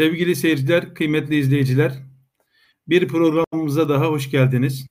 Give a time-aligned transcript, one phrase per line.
[0.00, 1.92] Sevgili seyirciler, kıymetli izleyiciler,
[2.88, 4.86] bir programımıza daha hoş geldiniz.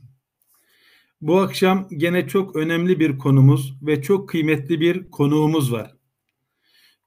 [1.21, 5.95] Bu akşam gene çok önemli bir konumuz ve çok kıymetli bir konuğumuz var.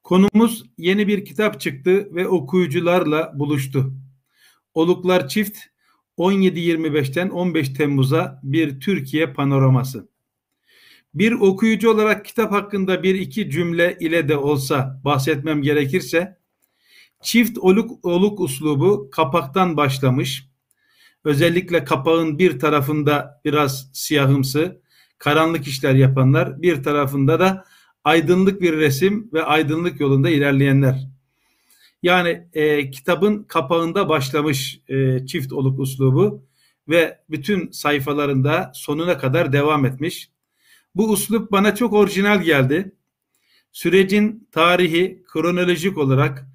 [0.02, 3.94] Konumuz yeni bir kitap çıktı ve okuyucularla buluştu.
[4.74, 5.58] Oluklar Çift
[6.18, 10.08] 17-25'ten 15 Temmuz'a bir Türkiye panoraması.
[11.14, 16.41] Bir okuyucu olarak kitap hakkında bir iki cümle ile de olsa bahsetmem gerekirse,
[17.22, 20.48] çift oluk, oluk uslubu kapaktan başlamış.
[21.24, 24.80] Özellikle kapağın bir tarafında biraz siyahımsı,
[25.18, 27.64] karanlık işler yapanlar, bir tarafında da
[28.04, 31.08] aydınlık bir resim ve aydınlık yolunda ilerleyenler.
[32.02, 36.46] Yani e, kitabın kapağında başlamış e, çift oluk uslubu
[36.88, 40.30] ve bütün sayfalarında sonuna kadar devam etmiş.
[40.94, 42.94] Bu uslup bana çok orijinal geldi.
[43.72, 46.51] Sürecin tarihi kronolojik olarak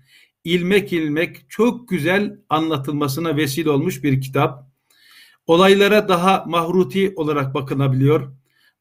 [0.47, 4.67] ilmek ilmek çok güzel anlatılmasına vesile olmuş bir kitap.
[5.47, 8.33] Olaylara daha mahruti olarak bakılabiliyor.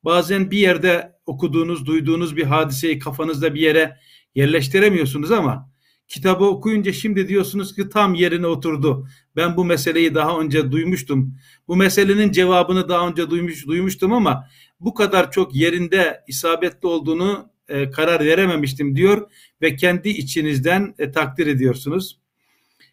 [0.05, 3.97] Bazen bir yerde okuduğunuz, duyduğunuz bir hadiseyi kafanızda bir yere
[4.34, 5.70] yerleştiremiyorsunuz ama
[6.09, 9.09] kitabı okuyunca şimdi diyorsunuz ki tam yerine oturdu.
[9.37, 11.39] Ben bu meseleyi daha önce duymuştum.
[11.69, 14.48] Bu meselenin cevabını daha önce duymuş duymuştum ama
[14.81, 19.31] bu kadar çok yerinde isabetli olduğunu e, karar verememiştim diyor
[19.62, 22.20] ve kendi içinizden e, takdir ediyorsunuz.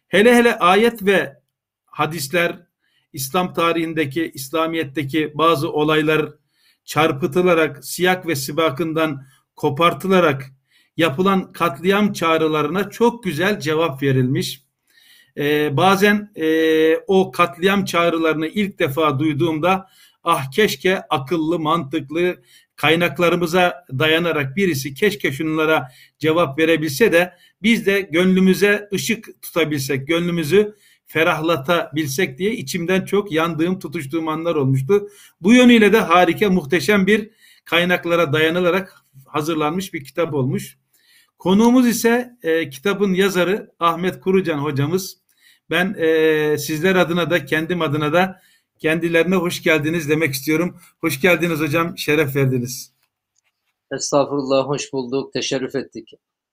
[0.08, 1.36] Hele hele ayet ve
[1.86, 2.66] hadisler
[3.12, 6.32] İslam tarihindeki, İslamiyet'teki bazı olaylar
[6.84, 9.26] çarpıtılarak, siyak ve sibakından
[9.56, 10.44] kopartılarak
[10.96, 14.64] yapılan katliam çağrılarına çok güzel cevap verilmiş.
[15.38, 19.88] Ee, bazen e, o katliam çağrılarını ilk defa duyduğumda
[20.24, 22.42] ah keşke akıllı, mantıklı,
[22.76, 30.74] kaynaklarımıza dayanarak birisi keşke şunlara cevap verebilse de biz de gönlümüze ışık tutabilsek, gönlümüzü
[31.06, 35.08] ferahlatabilsek diye içimden çok yandığım, tutuştuğum anlar olmuştu.
[35.40, 37.30] Bu yönüyle de harika, muhteşem bir
[37.64, 40.78] kaynaklara dayanılarak hazırlanmış bir kitap olmuş.
[41.38, 45.18] Konuğumuz ise e, kitabın yazarı Ahmet Kurucan hocamız.
[45.70, 48.40] Ben e, sizler adına da kendim adına da
[48.84, 50.76] kendilerine hoş geldiniz demek istiyorum.
[51.00, 52.92] Hoş geldiniz hocam, şeref verdiniz.
[53.92, 56.10] Estağfurullah, hoş bulduk, teşerrüf ettik.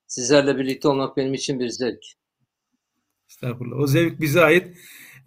[0.08, 2.04] Sizlerle birlikte olmak benim için bir zevk.
[3.30, 4.78] Estağfurullah, o zevk bize ait.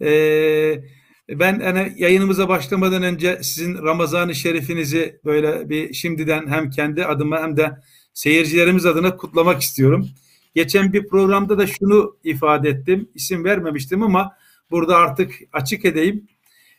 [0.01, 0.83] Ee,
[1.29, 7.57] ben hani yayınımıza başlamadan önce sizin Ramazan-ı Şerifinizi böyle bir şimdiden hem kendi adıma hem
[7.57, 7.71] de
[8.13, 10.09] seyircilerimiz adına kutlamak istiyorum.
[10.55, 13.09] Geçen bir programda da şunu ifade ettim.
[13.15, 14.37] İsim vermemiştim ama
[14.71, 16.27] burada artık açık edeyim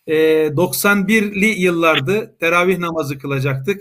[0.06, 3.80] e, ee, 91'li yıllardı teravih namazı kılacaktık.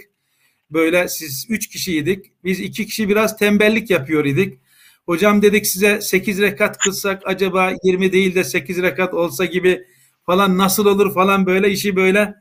[0.71, 2.31] Böyle siz 3 kişiydik.
[2.43, 4.59] Biz 2 kişi biraz tembellik yapıyor idik.
[5.05, 9.85] Hocam dedik size 8 rekat kılsak acaba 20 değil de 8 rekat olsa gibi
[10.25, 12.35] falan nasıl olur falan böyle işi böyle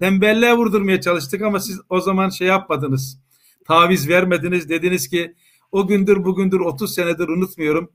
[0.00, 3.18] tembelliğe vurdurmaya çalıştık ama siz o zaman şey yapmadınız.
[3.66, 4.68] Taviz vermediniz.
[4.68, 5.34] Dediniz ki
[5.72, 7.92] o gündür bugündür 30 senedir unutmuyorum.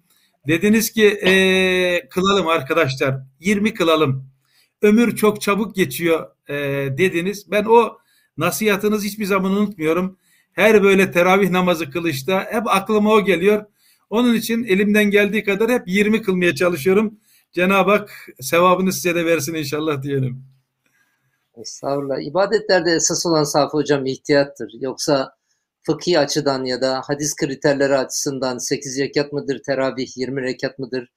[0.48, 4.33] Dediniz ki ee, kılalım arkadaşlar 20 kılalım
[4.84, 6.56] ömür çok çabuk geçiyor e,
[6.98, 7.52] dediniz.
[7.52, 7.98] Ben o
[8.38, 10.18] nasihatınızı hiçbir zaman unutmuyorum.
[10.54, 13.66] Her böyle teravih namazı kılışta hep aklıma o geliyor.
[14.10, 17.20] Onun için elimden geldiği kadar hep 20 kılmaya çalışıyorum.
[17.52, 20.46] Cenab-ı Hak sevabını size de versin inşallah diyelim.
[21.58, 22.20] Estağfurullah.
[22.22, 24.72] İbadetlerde esas olan Safi Hocam ihtiyattır.
[24.80, 25.36] Yoksa
[25.82, 31.10] fıkhi açıdan ya da hadis kriterleri açısından 8 rekat mıdır, teravih 20 rekat mıdır?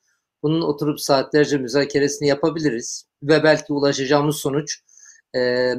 [0.43, 4.81] Bunun oturup saatlerce müzakeresini yapabiliriz ve belki ulaşacağımız sonuç
[5.37, 5.73] e,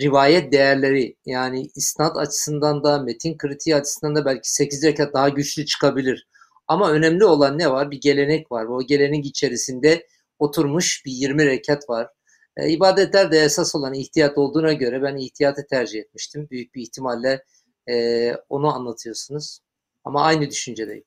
[0.00, 5.66] rivayet değerleri yani isnat açısından da metin kritiği açısından da belki 8 rekat daha güçlü
[5.66, 6.28] çıkabilir.
[6.68, 7.90] Ama önemli olan ne var?
[7.90, 8.66] Bir gelenek var.
[8.66, 10.06] O gelenek içerisinde
[10.38, 12.08] oturmuş bir 20 rekat var.
[12.56, 16.48] E, ibadetler de esas olan ihtiyat olduğuna göre ben ihtiyatı tercih etmiştim.
[16.50, 17.44] Büyük bir ihtimalle
[17.90, 19.60] e, onu anlatıyorsunuz.
[20.04, 21.04] Ama aynı düşüncedeyim.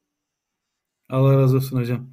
[1.10, 2.10] Allah razı olsun hocam.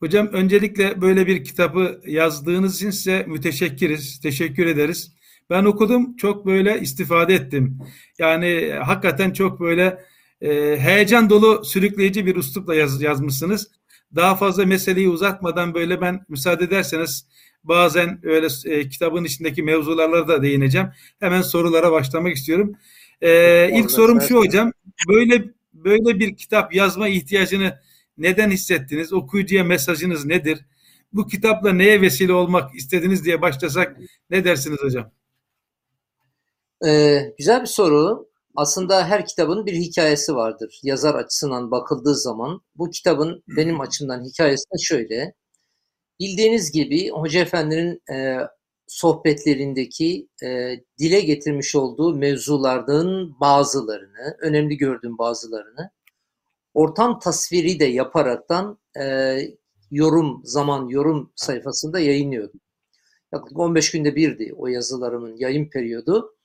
[0.00, 4.20] Hocam öncelikle böyle bir kitabı yazdığınız için size müteşekkiriz.
[4.20, 5.12] Teşekkür ederiz.
[5.50, 6.16] Ben okudum.
[6.16, 7.78] Çok böyle istifade ettim.
[8.18, 9.98] Yani hakikaten çok böyle
[10.40, 13.70] e, heyecan dolu sürükleyici bir üslupla yaz, yazmışsınız.
[14.14, 17.26] Daha fazla meseleyi uzatmadan böyle ben müsaade ederseniz
[17.64, 20.88] bazen öyle e, kitabın içindeki mevzularlara da değineceğim.
[21.20, 22.76] Hemen sorulara başlamak istiyorum.
[23.20, 24.72] E, ilk sorum şu hocam.
[25.08, 27.78] Böyle böyle bir kitap yazma ihtiyacını
[28.18, 29.12] neden hissettiniz?
[29.12, 30.58] Okuyucuya mesajınız nedir?
[31.12, 33.96] Bu kitapla neye vesile olmak istediniz diye başlasak
[34.30, 35.10] ne dersiniz hocam?
[36.86, 38.28] Ee, güzel bir soru.
[38.56, 40.80] Aslında her kitabın bir hikayesi vardır.
[40.82, 45.34] Yazar açısından bakıldığı zaman bu kitabın benim açımdan hikayesi de şöyle.
[46.20, 48.38] Bildiğiniz gibi Hoca Efendi'nin e,
[48.86, 55.90] sohbetlerindeki e, dile getirmiş olduğu mevzulardan bazılarını, önemli gördüğüm bazılarını
[56.78, 59.38] ortam tasviri de yaparaktan e,
[59.90, 62.60] yorum, zaman yorum sayfasında yayınlıyordum.
[63.32, 66.36] Yaklaşık 15 günde birdi o yazılarımın yayın periyodu.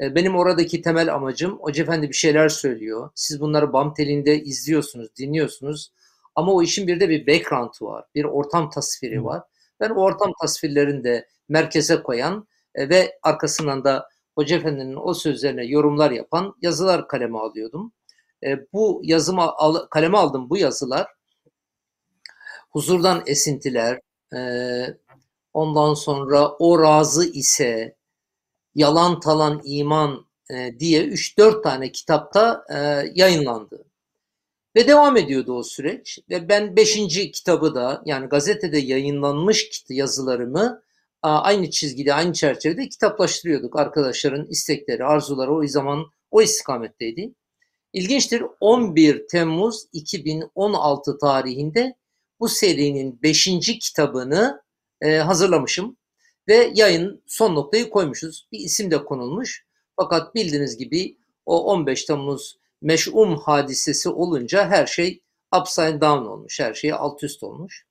[0.00, 3.10] E, benim oradaki temel amacım Hoca Efendi bir şeyler söylüyor.
[3.14, 5.92] Siz bunları BAM telinde izliyorsunuz, dinliyorsunuz.
[6.34, 9.42] Ama o işin bir de bir background var, bir ortam tasviri var.
[9.80, 15.64] Ben o ortam tasvirlerini de merkeze koyan e, ve arkasından da Hoca Efendi'nin o sözlerine
[15.64, 17.92] yorumlar yapan yazılar kaleme alıyordum.
[18.44, 21.06] E, bu yazıma al, kaleme aldım bu yazılar
[22.74, 24.00] huzurdan esintiler,
[24.36, 24.40] e,
[25.52, 27.96] ondan sonra o razı ise,
[28.74, 32.76] yalan talan iman e, diye 3-4 tane kitapta e,
[33.14, 33.84] yayınlandı.
[34.76, 36.18] Ve devam ediyordu o süreç.
[36.30, 36.96] Ve ben 5.
[37.32, 40.82] kitabı da yani gazetede yayınlanmış yazılarımı
[41.22, 43.78] aynı çizgide, aynı çerçevede kitaplaştırıyorduk.
[43.78, 47.34] Arkadaşların istekleri, arzuları o zaman o istikametteydi.
[47.94, 51.96] İlginçtir 11 Temmuz 2016 tarihinde
[52.40, 53.48] bu serinin 5.
[53.80, 54.62] kitabını
[55.00, 55.96] e, hazırlamışım
[56.48, 58.48] ve yayın son noktayı koymuşuz.
[58.52, 59.64] Bir isim de konulmuş.
[59.96, 65.22] Fakat bildiğiniz gibi o 15 Temmuz meş'um hadisesi olunca her şey
[65.60, 66.60] upside down olmuş.
[66.60, 67.86] Her şey alt üst olmuş.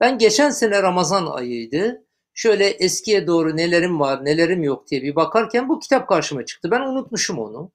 [0.00, 2.04] Ben geçen sene Ramazan ayıydı.
[2.34, 6.70] Şöyle eskiye doğru nelerim var, nelerim yok diye bir bakarken bu kitap karşıma çıktı.
[6.70, 7.70] Ben unutmuşum onu.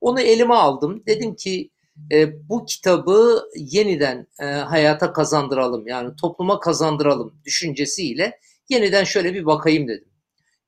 [0.00, 1.02] Onu elime aldım.
[1.06, 1.70] Dedim ki
[2.12, 5.86] e, bu kitabı yeniden e, hayata kazandıralım.
[5.86, 10.08] Yani topluma kazandıralım düşüncesiyle yeniden şöyle bir bakayım dedim.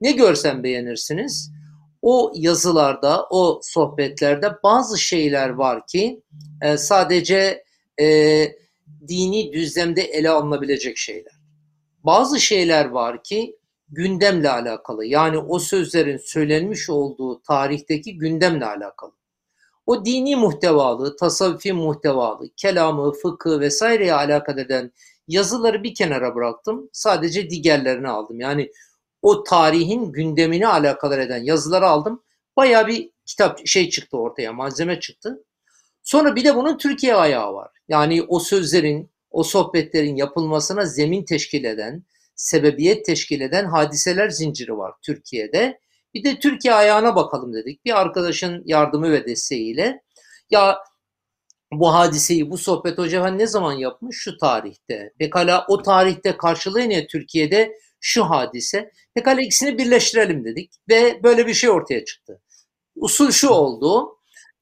[0.00, 1.52] Ne görsem beğenirsiniz.
[2.02, 6.22] O yazılarda, o sohbetlerde bazı şeyler var ki
[6.62, 7.64] e, sadece
[8.00, 8.46] e,
[9.08, 11.32] dini düzlemde ele alınabilecek şeyler.
[12.04, 13.56] Bazı şeyler var ki
[13.88, 15.06] gündemle alakalı.
[15.06, 19.12] Yani o sözlerin söylenmiş olduğu tarihteki gündemle alakalı.
[19.90, 24.92] O dini muhtevalı, tasavvufi muhtevalı, kelamı, fıkı vesaireye alakadar eden
[25.28, 26.90] yazıları bir kenara bıraktım.
[26.92, 28.40] Sadece diğerlerini aldım.
[28.40, 28.72] Yani
[29.22, 32.22] o tarihin gündemini alakadar eden yazıları aldım.
[32.56, 35.44] Baya bir kitap şey çıktı ortaya, malzeme çıktı.
[36.02, 37.70] Sonra bir de bunun Türkiye ayağı var.
[37.88, 42.04] Yani o sözlerin, o sohbetlerin yapılmasına zemin teşkil eden,
[42.34, 45.80] sebebiyet teşkil eden hadiseler zinciri var Türkiye'de.
[46.14, 47.84] Bir de Türkiye ayağına bakalım dedik.
[47.84, 50.02] Bir arkadaşın yardımı ve desteğiyle.
[50.50, 50.78] Ya
[51.72, 54.16] bu hadiseyi, bu sohbet hoca ne zaman yapmış?
[54.16, 55.12] Şu tarihte.
[55.18, 57.72] Pekala o tarihte karşılığı ne Türkiye'de?
[58.00, 58.90] Şu hadise.
[59.14, 62.40] Pekala ikisini birleştirelim dedik ve böyle bir şey ortaya çıktı.
[62.96, 64.16] Usul şu oldu.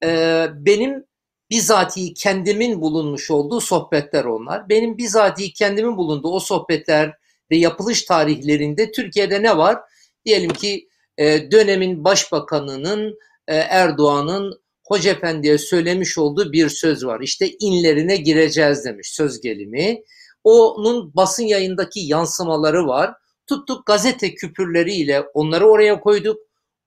[0.04, 1.04] E, benim
[1.50, 4.68] bizatihi kendimin bulunmuş olduğu sohbetler onlar.
[4.68, 7.14] Benim bizatihi kendimin bulunduğu o sohbetler
[7.50, 9.78] ve yapılış tarihlerinde Türkiye'de ne var?
[10.24, 10.87] Diyelim ki
[11.18, 17.20] e, dönemin başbakanının e, Erdoğan'ın Hoca Efendi'ye söylemiş olduğu bir söz var.
[17.20, 20.02] İşte inlerine gireceğiz demiş söz gelimi.
[20.44, 23.14] Onun basın yayındaki yansımaları var.
[23.46, 26.40] Tuttuk gazete küpürleriyle onları oraya koyduk.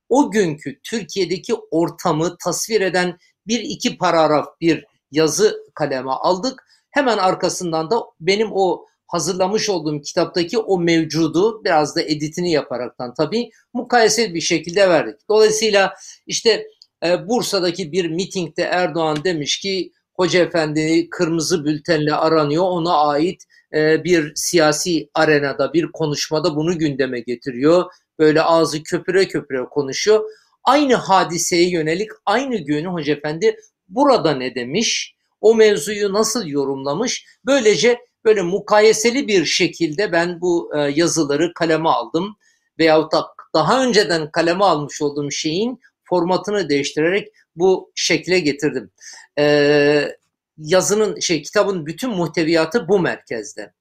[0.09, 6.63] O günkü Türkiye'deki ortamı tasvir eden bir iki paragraf bir yazı kaleme aldık.
[6.91, 13.49] Hemen arkasından da benim o hazırlamış olduğum kitaptaki o mevcudu biraz da editini yaparaktan tabii
[13.73, 15.15] mukayeseli bir şekilde verdik.
[15.29, 15.93] Dolayısıyla
[16.27, 16.67] işte
[17.05, 24.03] e, Bursa'daki bir mitingde Erdoğan demiş ki Hoca Efendi kırmızı bültenle aranıyor ona ait e,
[24.03, 27.85] bir siyasi arenada bir konuşmada bunu gündeme getiriyor.
[28.19, 30.23] Böyle ağzı köpüre köpüre konuşuyor.
[30.63, 33.55] Aynı hadiseye yönelik aynı gün Hoca Efendi
[33.87, 35.15] burada ne demiş?
[35.41, 37.25] O mevzuyu nasıl yorumlamış?
[37.45, 42.35] Böylece böyle mukayeseli bir şekilde ben bu e, yazıları kaleme aldım
[42.79, 48.91] veyahut da daha önceden kaleme almış olduğum şeyin formatını değiştirerek bu şekle getirdim.
[49.39, 50.15] E,
[50.57, 53.73] yazının şey kitabın bütün muhteviyatı bu merkezde.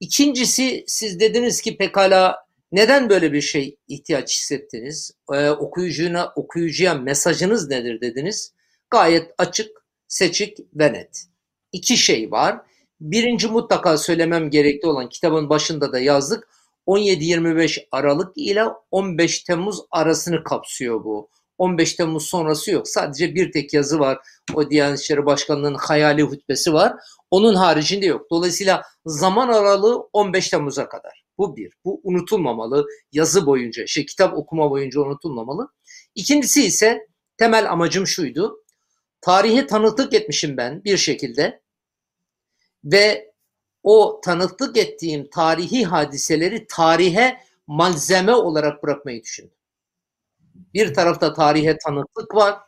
[0.00, 5.10] İkincisi siz dediniz ki pekala neden böyle bir şey ihtiyaç hissettiniz?
[5.32, 8.54] Ee, okuyucuna, okuyucuya mesajınız nedir dediniz?
[8.90, 9.70] Gayet açık,
[10.08, 11.26] seçik ve net.
[11.72, 12.60] İki şey var.
[13.00, 16.48] Birinci mutlaka söylemem gerekli olan kitabın başında da yazdık.
[16.86, 21.28] 17-25 Aralık ile 15 Temmuz arasını kapsıyor bu.
[21.58, 22.88] 15 Temmuz sonrası yok.
[22.88, 24.18] Sadece bir tek yazı var.
[24.54, 26.94] O Diyanet İşleri Başkanlığı'nın hayali hutbesi var.
[27.30, 28.30] Onun haricinde yok.
[28.30, 31.24] Dolayısıyla zaman aralığı 15 Temmuz'a kadar.
[31.38, 31.72] Bu bir.
[31.84, 32.86] Bu unutulmamalı.
[33.12, 35.68] Yazı boyunca, şey kitap okuma boyunca unutulmamalı.
[36.14, 38.64] İkincisi ise temel amacım şuydu.
[39.20, 41.60] Tarihe tanıklık etmişim ben bir şekilde
[42.86, 43.32] ve
[43.82, 49.54] o tanıklık ettiğim tarihi hadiseleri tarihe malzeme olarak bırakmayı düşündüm.
[50.74, 52.58] Bir tarafta tarihe tanıklık var.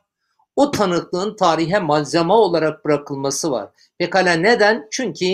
[0.57, 3.71] O tanıklığın tarihe malzeme olarak bırakılması var.
[3.99, 4.89] Pekala neden?
[4.91, 5.25] Çünkü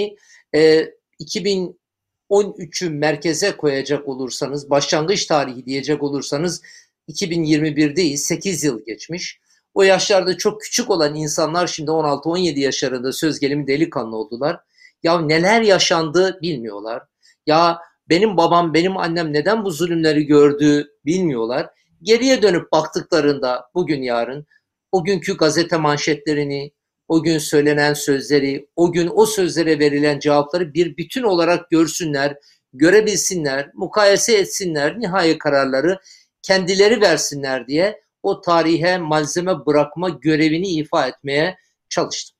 [0.54, 0.88] e,
[1.20, 6.62] 2013'ü merkeze koyacak olursanız, başlangıç tarihi diyecek olursanız
[7.08, 9.40] 2021'deyiz, 8 yıl geçmiş.
[9.74, 14.60] O yaşlarda çok küçük olan insanlar şimdi 16-17 yaşlarında söz gelimi delikanlı oldular.
[15.04, 17.02] Ya neler yaşandı bilmiyorlar.
[17.46, 21.66] Ya benim babam, benim annem neden bu zulümleri gördü bilmiyorlar.
[22.02, 24.46] Geriye dönüp baktıklarında bugün yarın
[24.92, 26.72] o günkü gazete manşetlerini,
[27.08, 32.36] o gün söylenen sözleri, o gün o sözlere verilen cevapları bir bütün olarak görsünler,
[32.72, 35.98] görebilsinler, mukayese etsinler, nihai kararları
[36.42, 41.56] kendileri versinler diye o tarihe malzeme bırakma görevini ifa etmeye
[41.88, 42.33] çalıştım.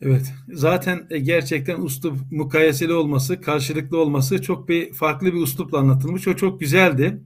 [0.00, 0.34] Evet.
[0.52, 6.28] Zaten e, gerçekten uslup mukayeseli olması, karşılıklı olması çok bir farklı bir uslupla anlatılmış.
[6.28, 7.20] O çok güzeldi.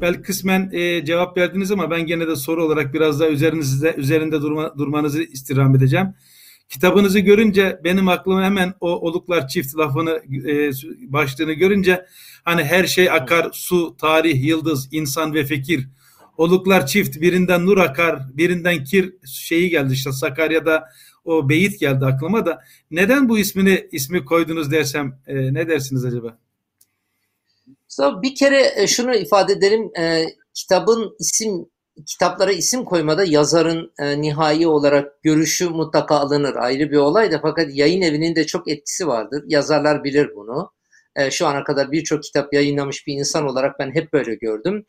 [0.00, 4.40] Belki kısmen e, cevap verdiniz ama ben gene de soru olarak biraz daha üzerinizde üzerinde
[4.40, 6.14] durma, durmanızı istirham edeceğim.
[6.68, 10.10] Kitabınızı görünce benim aklıma hemen o oluklar çift lafını
[10.50, 10.70] e,
[11.12, 12.06] başlığını görünce
[12.44, 15.88] hani her şey akar, su, tarih, yıldız, insan ve fikir.
[16.36, 20.84] Oluklar çift birinden nur akar, birinden kir şeyi geldi işte Sakarya'da
[21.30, 22.60] o beyit geldi aklıma da
[22.90, 26.38] neden bu ismini ismi koydunuz dersem e, ne dersiniz acaba?
[28.22, 29.90] Bir kere e, şunu ifade edelim.
[29.98, 31.66] E, kitabın isim
[32.06, 36.54] kitaplara isim koymada yazarın e, nihai olarak görüşü mutlaka alınır.
[36.56, 39.44] Ayrı bir olay da fakat yayın evinin de çok etkisi vardır.
[39.46, 40.72] Yazarlar bilir bunu.
[41.16, 44.86] E, şu ana kadar birçok kitap yayınlamış bir insan olarak ben hep böyle gördüm.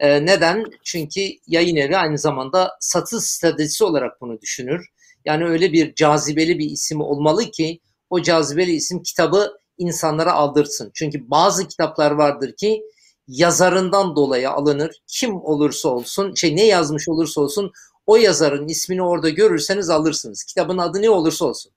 [0.00, 0.64] E, neden?
[0.84, 4.86] Çünkü yayın evi aynı zamanda satış stratejisi olarak bunu düşünür.
[5.24, 10.90] Yani öyle bir cazibeli bir isim olmalı ki o cazibeli isim kitabı insanlara aldırsın.
[10.94, 12.82] Çünkü bazı kitaplar vardır ki
[13.28, 15.02] yazarından dolayı alınır.
[15.06, 17.72] Kim olursa olsun, şey ne yazmış olursa olsun
[18.06, 20.44] o yazarın ismini orada görürseniz alırsınız.
[20.44, 21.72] Kitabın adı ne olursa olsun.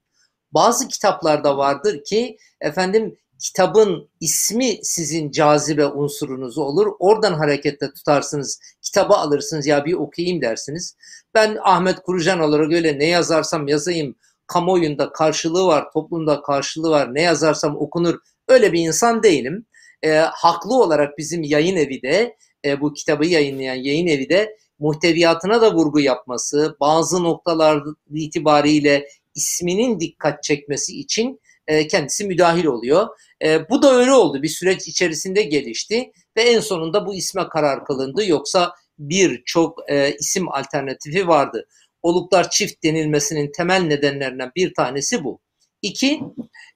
[0.51, 6.87] Bazı kitaplarda vardır ki efendim kitabın ismi sizin cazibe unsurunuz olur.
[6.99, 8.59] Oradan hareketle tutarsınız.
[8.81, 10.95] Kitabı alırsınız ya bir okuyayım dersiniz.
[11.33, 14.15] Ben Ahmet Kurucan olarak öyle ne yazarsam yazayım
[14.47, 19.65] kamuoyunda karşılığı var, toplumda karşılığı var, ne yazarsam okunur öyle bir insan değilim.
[20.03, 22.35] E, haklı olarak bizim yayın evi de
[22.65, 27.83] e, bu kitabı yayınlayan yayın evi de muhteviyatına da vurgu yapması, bazı noktalar
[28.13, 33.07] itibariyle isminin dikkat çekmesi için e, kendisi müdahil oluyor.
[33.43, 34.43] E, bu da öyle oldu.
[34.43, 38.25] Bir süreç içerisinde gelişti ve en sonunda bu isme karar kılındı.
[38.25, 41.67] Yoksa birçok e, isim alternatifi vardı.
[42.01, 45.39] Oluklar çift denilmesinin temel nedenlerinden bir tanesi bu.
[45.81, 46.21] İki,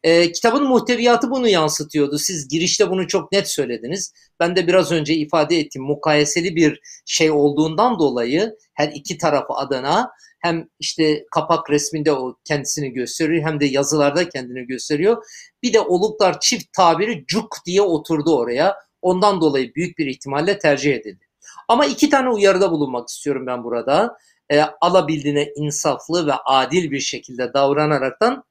[0.03, 2.17] e, kitabın muhteviyatı bunu yansıtıyordu.
[2.17, 4.13] Siz girişte bunu çok net söylediniz.
[4.39, 5.83] Ben de biraz önce ifade ettim.
[5.83, 12.91] Mukayeseli bir şey olduğundan dolayı her iki tarafı adına hem işte kapak resminde o kendisini
[12.91, 15.25] gösteriyor hem de yazılarda kendini gösteriyor.
[15.63, 18.75] Bir de oluklar çift tabiri cuk diye oturdu oraya.
[19.01, 21.27] Ondan dolayı büyük bir ihtimalle tercih edildi.
[21.67, 24.17] Ama iki tane uyarıda bulunmak istiyorum ben burada.
[24.51, 28.43] E, alabildiğine insaflı ve adil bir şekilde davranaraktan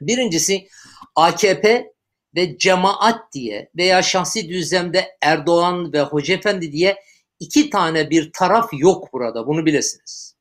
[0.00, 0.68] birincisi
[1.14, 1.92] AKP
[2.36, 6.96] ve cemaat diye veya şahsi düzlemde Erdoğan ve Hoca Efendi diye
[7.40, 9.46] iki tane bir taraf yok burada.
[9.46, 10.31] Bunu bilesiniz.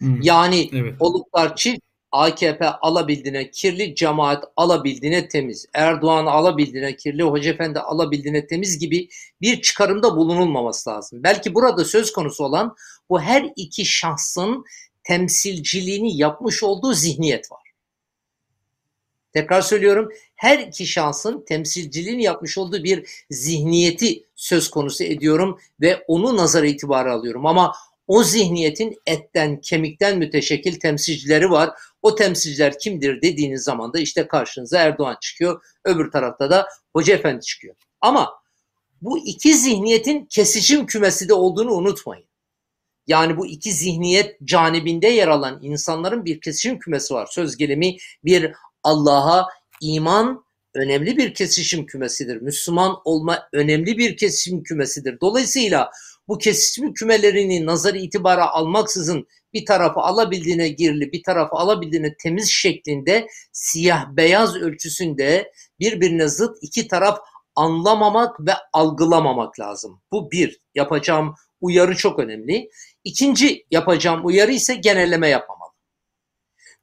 [0.00, 0.20] Hmm.
[0.22, 0.94] Yani evet.
[1.00, 1.80] oluklar çift
[2.12, 9.08] AKP alabildiğine kirli, cemaat alabildiğine temiz, Erdoğan alabildiğine kirli, Hoca Efendi alabildiğine temiz gibi
[9.40, 11.22] bir çıkarımda bulunulmaması lazım.
[11.22, 12.76] Belki burada söz konusu olan
[13.10, 14.64] bu her iki şahsın
[15.04, 17.70] temsilciliğini yapmış olduğu zihniyet var.
[19.32, 26.36] Tekrar söylüyorum her iki şahsın temsilciliğini yapmış olduğu bir zihniyeti söz konusu ediyorum ve onu
[26.36, 27.46] nazar itibarı alıyorum.
[27.46, 27.74] Ama
[28.10, 31.70] o zihniyetin etten, kemikten müteşekkil temsilcileri var.
[32.02, 35.64] O temsilciler kimdir dediğiniz zaman da işte karşınıza Erdoğan çıkıyor.
[35.84, 37.74] Öbür tarafta da Hoca Efendi çıkıyor.
[38.00, 38.30] Ama
[39.02, 42.24] bu iki zihniyetin kesişim kümesi de olduğunu unutmayın.
[43.06, 47.28] Yani bu iki zihniyet canibinde yer alan insanların bir kesişim kümesi var.
[47.30, 48.52] Söz gelimi bir
[48.82, 49.46] Allah'a
[49.80, 52.42] iman önemli bir kesişim kümesidir.
[52.42, 55.20] Müslüman olma önemli bir kesişim kümesidir.
[55.20, 55.90] Dolayısıyla
[56.30, 63.26] bu kesişim kümelerini nazar itibara almaksızın bir tarafı alabildiğine girli, bir tarafı alabildiğine temiz şeklinde
[63.52, 67.18] siyah beyaz ölçüsünde birbirine zıt iki taraf
[67.56, 70.02] anlamamak ve algılamamak lazım.
[70.12, 72.70] Bu bir yapacağım uyarı çok önemli.
[73.04, 75.72] İkinci yapacağım uyarı ise genelleme yapmamalı.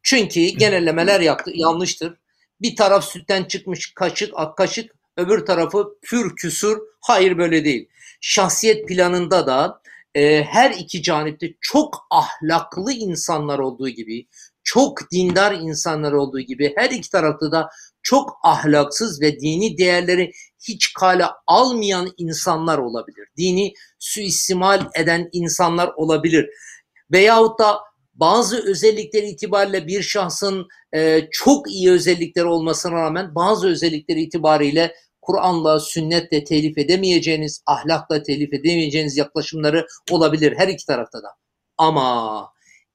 [0.04, 2.18] Çünkü genellemeler yaptı, yanlıştır.
[2.62, 6.78] Bir taraf sütten çıkmış kaşık, ak kaşık, öbür tarafı pür küsur.
[7.02, 7.90] Hayır böyle değil.
[8.22, 9.82] Şahsiyet planında da
[10.16, 14.28] e, her iki canipte çok ahlaklı insanlar olduğu gibi,
[14.64, 17.70] çok dindar insanlar olduğu gibi her iki tarafta da
[18.02, 20.32] çok ahlaksız ve dini değerleri
[20.68, 23.28] hiç kale almayan insanlar olabilir.
[23.38, 26.50] Dini suistimal eden insanlar olabilir.
[27.12, 27.80] Veyahut da
[28.14, 34.94] bazı özellikleri itibariyle bir şahsın e, çok iyi özellikleri olmasına rağmen bazı özellikleri itibariyle
[35.28, 41.28] Kur'an'la, sünnetle telif edemeyeceğiniz, ahlakla telif edemeyeceğiniz yaklaşımları olabilir her iki tarafta da.
[41.78, 42.50] Ama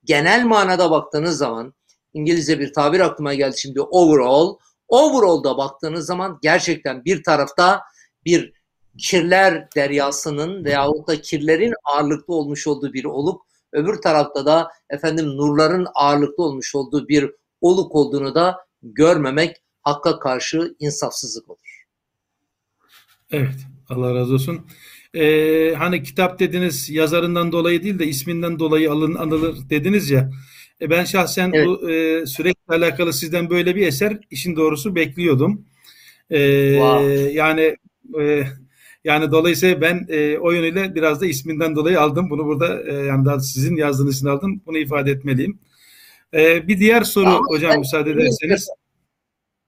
[0.04, 1.74] genel manada baktığınız zaman
[2.14, 4.56] İngilizce bir tabir aklıma geldi şimdi overall.
[4.88, 7.80] Overall'da baktığınız zaman gerçekten bir tarafta
[8.24, 8.52] bir
[8.98, 15.86] kirler deryasının veyahut da kirlerin ağırlıklı olmuş olduğu bir oluk, öbür tarafta da efendim nurların
[15.94, 21.61] ağırlıklı olmuş olduğu bir oluk olduğunu da görmemek hakka karşı insafsızlık olur.
[23.32, 24.66] Evet, Allah razı olsun.
[25.14, 30.30] Ee, hani kitap dediniz yazarından dolayı değil de isminden dolayı alın, anılır dediniz ya.
[30.80, 31.66] E ben şahsen evet.
[31.66, 35.64] bu e, sürekli alakalı sizden böyle bir eser işin doğrusu bekliyordum.
[36.30, 37.32] E, wow.
[37.32, 37.76] Yani
[38.20, 38.44] e,
[39.04, 42.30] yani dolayısıyla ben e, o yönüyle biraz da isminden dolayı aldım.
[42.30, 44.62] Bunu burada e, yani daha sizin yazdığınız için aldım.
[44.66, 45.58] Bunu ifade etmeliyim.
[46.34, 48.68] E, bir diğer soru Ama hocam müsaade ederseniz.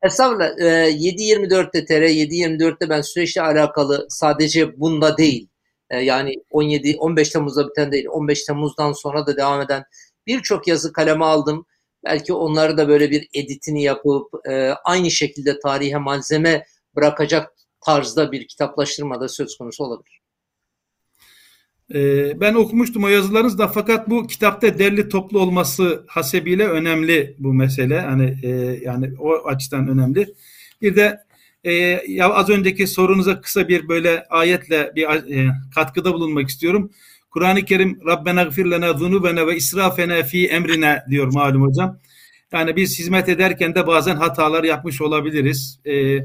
[0.04, 0.58] Estağfurullah.
[0.58, 5.48] E, 7.24'te TR 7.24'te ben süreçle alakalı sadece bunda değil.
[5.90, 8.06] E, yani 17 15 Temmuz'da biten değil.
[8.10, 9.84] 15 Temmuz'dan sonra da devam eden
[10.26, 11.66] birçok yazı kaleme aldım.
[12.04, 16.64] Belki onları da böyle bir editini yapıp e, aynı şekilde tarihe malzeme
[16.96, 17.54] bırakacak
[17.86, 20.23] tarzda bir kitaplaştırma da söz konusu olabilir.
[21.94, 27.54] E, ben okumuştum o yazılarınız da fakat bu kitapta derli toplu olması hasebiyle önemli bu
[27.54, 28.00] mesele.
[28.00, 28.48] Hani e,
[28.84, 30.34] yani o açıdan önemli.
[30.82, 31.20] Bir de
[31.64, 31.72] e,
[32.08, 35.02] ya az önceki sorunuza kısa bir böyle ayetle bir
[35.36, 36.90] e, katkıda bulunmak istiyorum.
[37.30, 41.98] Kur'an-ı Kerim Rabbena gfir lena zunubena ve israfena fi emrine diyor malum hocam.
[42.52, 45.78] Yani biz hizmet ederken de bazen hatalar yapmış olabiliriz.
[45.86, 46.18] E,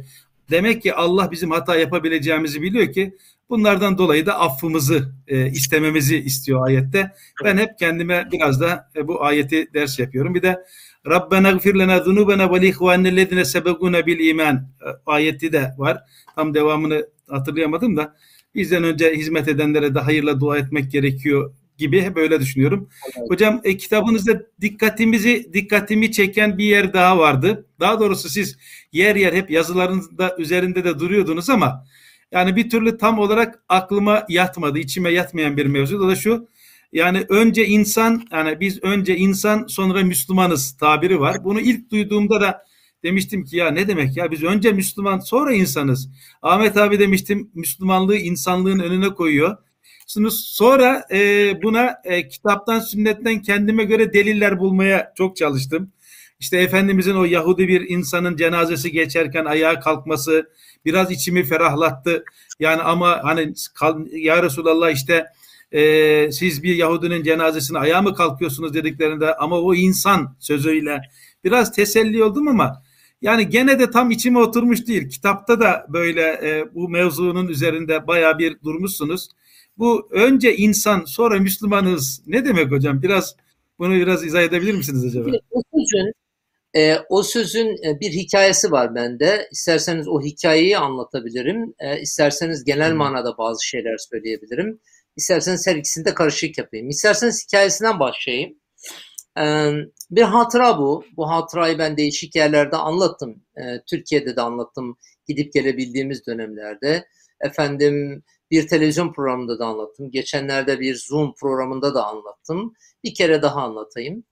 [0.50, 3.18] demek ki Allah bizim hata yapabileceğimizi biliyor ki
[3.50, 7.12] bunlardan dolayı da affımızı e, istememizi istiyor ayette.
[7.44, 10.36] Ben hep kendime biraz da e, bu ayeti ders yapıyorum.
[10.36, 10.66] Bir de
[11.08, 15.98] Rabbena gfir lena zunubena ve lihvanellezine sebeguna bil iman e, ayeti de var.
[16.36, 18.16] Tam devamını hatırlayamadım da
[18.56, 22.90] bizden önce hizmet edenlere de hayırla dua etmek gerekiyor gibi hep öyle düşünüyorum.
[23.18, 23.30] Evet.
[23.30, 27.66] Hocam e, kitabınızda dikkatimizi dikkatimi çeken bir yer daha vardı.
[27.80, 28.58] Daha doğrusu siz
[28.92, 31.86] yer yer hep yazılarınızda üzerinde de duruyordunuz ama
[32.32, 35.98] yani bir türlü tam olarak aklıma yatmadı, içime yatmayan bir mevzu.
[35.98, 36.48] O da şu.
[36.94, 41.44] Yani önce insan, yani biz önce insan sonra Müslümanız tabiri var.
[41.44, 42.64] Bunu ilk duyduğumda da
[43.04, 46.10] demiştim ki ya ne demek ya biz önce Müslüman sonra insanız.
[46.42, 49.58] Ahmet abi demiştim Müslümanlığı insanlığın önüne koyuyor.
[50.08, 55.92] Şimdi sonra e, buna e, kitaptan sünnetten kendime göre deliller bulmaya çok çalıştım.
[56.40, 60.50] İşte Efendimizin o Yahudi bir insanın cenazesi geçerken ayağa kalkması
[60.86, 62.24] biraz içimi ferahlattı.
[62.60, 63.54] Yani ama hani
[64.12, 65.26] ya Resulallah işte
[65.72, 71.02] e, siz bir Yahudinin cenazesine ayağa mı kalkıyorsunuz dediklerinde ama o insan sözüyle
[71.44, 72.84] biraz teselli oldum ama
[73.22, 75.10] yani gene de tam içime oturmuş değil.
[75.10, 79.30] Kitapta da böyle e, bu mevzunun üzerinde baya bir durmuşsunuz.
[79.78, 83.02] Bu önce insan sonra Müslümanız ne demek hocam?
[83.02, 83.36] Biraz
[83.80, 85.30] bunu biraz izah edebilir misiniz acaba?
[85.74, 86.14] Sözün,
[86.76, 89.48] e, o sözün e, bir hikayesi var bende.
[89.52, 91.74] İsterseniz o hikayeyi anlatabilirim.
[91.80, 94.80] E, isterseniz genel manada bazı şeyler söyleyebilirim.
[95.16, 96.90] İsterseniz her ikisini de karışık yapayım.
[96.90, 98.56] İsterseniz hikayesinden başlayayım.
[99.40, 99.72] E,
[100.12, 101.04] bir hatıra bu.
[101.18, 103.44] Bu hatırayı ben değişik yerlerde anlattım.
[103.58, 104.98] E, Türkiye'de de anlattım.
[105.28, 107.08] Gidip gelebildiğimiz dönemlerde.
[107.42, 110.12] Efendim bir televizyon programında da anlattım.
[110.12, 112.74] Geçenlerde bir Zoom programında da anlattım.
[113.04, 114.24] Bir kere daha anlatayım.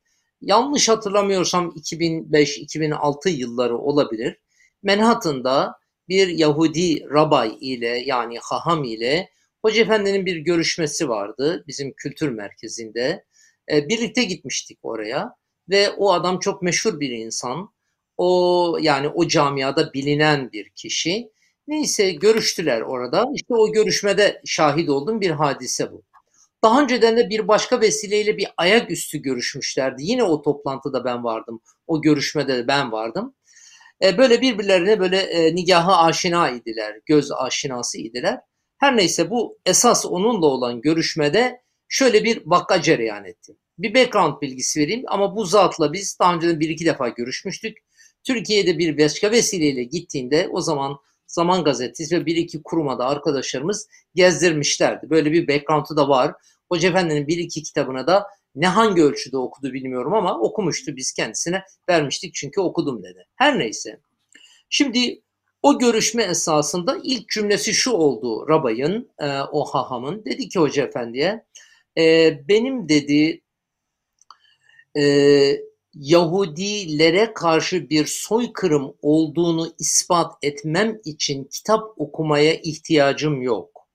[0.41, 4.37] Yanlış hatırlamıyorsam 2005-2006 yılları olabilir.
[4.83, 5.73] Manhattan'da
[6.09, 9.29] bir Yahudi rabay ile yani haham ile
[9.61, 13.25] Hoca Efendi'nin bir görüşmesi vardı bizim kültür merkezinde.
[13.71, 15.35] E, birlikte gitmiştik oraya
[15.69, 17.73] ve o adam çok meşhur bir insan.
[18.17, 21.29] O yani o camiada bilinen bir kişi.
[21.67, 23.25] Neyse görüştüler orada.
[23.33, 26.03] İşte o görüşmede şahit oldum bir hadise bu.
[26.63, 30.03] Daha önceden de bir başka vesileyle bir ayaküstü görüşmüşlerdi.
[30.03, 31.61] Yine o toplantıda ben vardım.
[31.87, 33.35] O görüşmede de ben vardım.
[34.03, 36.95] E, böyle birbirlerine böyle e, nigahı aşina idiler.
[37.05, 38.39] Göz aşinası idiler.
[38.77, 43.57] Her neyse bu esas onunla olan görüşmede şöyle bir vaka cereyan etti.
[43.77, 47.77] Bir background bilgisi vereyim ama bu zatla biz daha önce bir iki defa görüşmüştük.
[48.23, 53.87] Türkiye'de bir başka vesileyle gittiğinde o zaman Zaman Gazetesi ve bir iki kuruma da arkadaşlarımız
[54.15, 55.09] gezdirmişlerdi.
[55.09, 56.33] Böyle bir background'u da var.
[56.69, 60.95] Hoca Efendi'nin bir iki kitabına da ne hangi ölçüde okudu bilmiyorum ama okumuştu.
[60.95, 63.25] Biz kendisine vermiştik çünkü okudum dedi.
[63.35, 63.99] Her neyse.
[64.69, 65.21] Şimdi
[65.61, 70.25] o görüşme esasında ilk cümlesi şu oldu Rabay'ın, e, o hahamın.
[70.25, 71.45] Dedi ki Hoca Efendi'ye,
[71.97, 73.41] e, benim dedi
[74.97, 75.03] e,
[75.99, 83.87] Yahudilere karşı bir soykırım olduğunu ispat etmem için kitap okumaya ihtiyacım yok.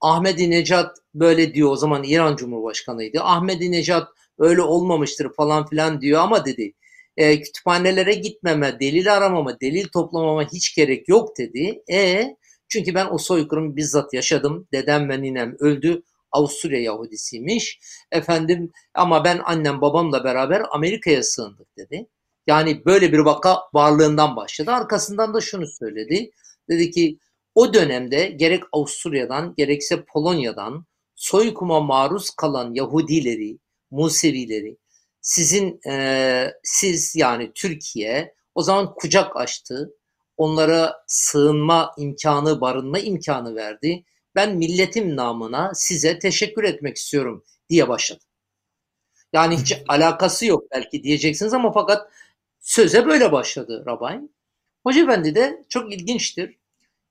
[0.00, 3.20] Ahmedi Necat böyle diyor o zaman İran Cumhurbaşkanıydı.
[3.20, 6.72] Ahmedi Necat öyle olmamıştır falan filan diyor ama dedi
[7.16, 11.82] e, kütüphanelere gitmeme, delil aramama, delil toplamama hiç gerek yok dedi.
[11.90, 12.28] E
[12.68, 14.68] çünkü ben o soykırımı bizzat yaşadım.
[14.72, 16.02] Dedem ve ninem öldü.
[16.32, 17.80] Avusturya Yahudisiymiş.
[18.12, 22.06] Efendim ama ben annem babamla beraber Amerika'ya sığındık dedi.
[22.46, 24.70] Yani böyle bir vaka varlığından başladı.
[24.70, 26.30] Arkasından da şunu söyledi.
[26.70, 27.18] Dedi ki
[27.54, 33.58] o dönemde gerek Avusturya'dan gerekse Polonya'dan soykuma maruz kalan Yahudileri,
[33.90, 34.76] Musevileri
[35.20, 39.94] sizin e, siz yani Türkiye o zaman kucak açtı.
[40.36, 48.24] Onlara sığınma imkanı, barınma imkanı verdi ben milletim namına size teşekkür etmek istiyorum diye başladı.
[49.32, 52.10] Yani hiç alakası yok belki diyeceksiniz ama fakat
[52.60, 54.20] söze böyle başladı Rabay.
[54.82, 56.58] Hoca Efendi de çok ilginçtir.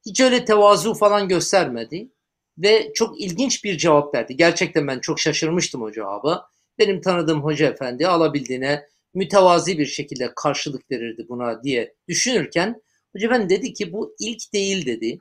[0.05, 2.09] Hiç öyle tevazu falan göstermedi
[2.57, 4.37] ve çok ilginç bir cevap verdi.
[4.37, 6.49] Gerçekten ben çok şaşırmıştım o cevaba.
[6.79, 12.81] Benim tanıdığım Hoca Efendi alabildiğine mütevazi bir şekilde karşılık verirdi buna diye düşünürken
[13.15, 15.19] Hoca Efendi dedi ki bu ilk değil dedi.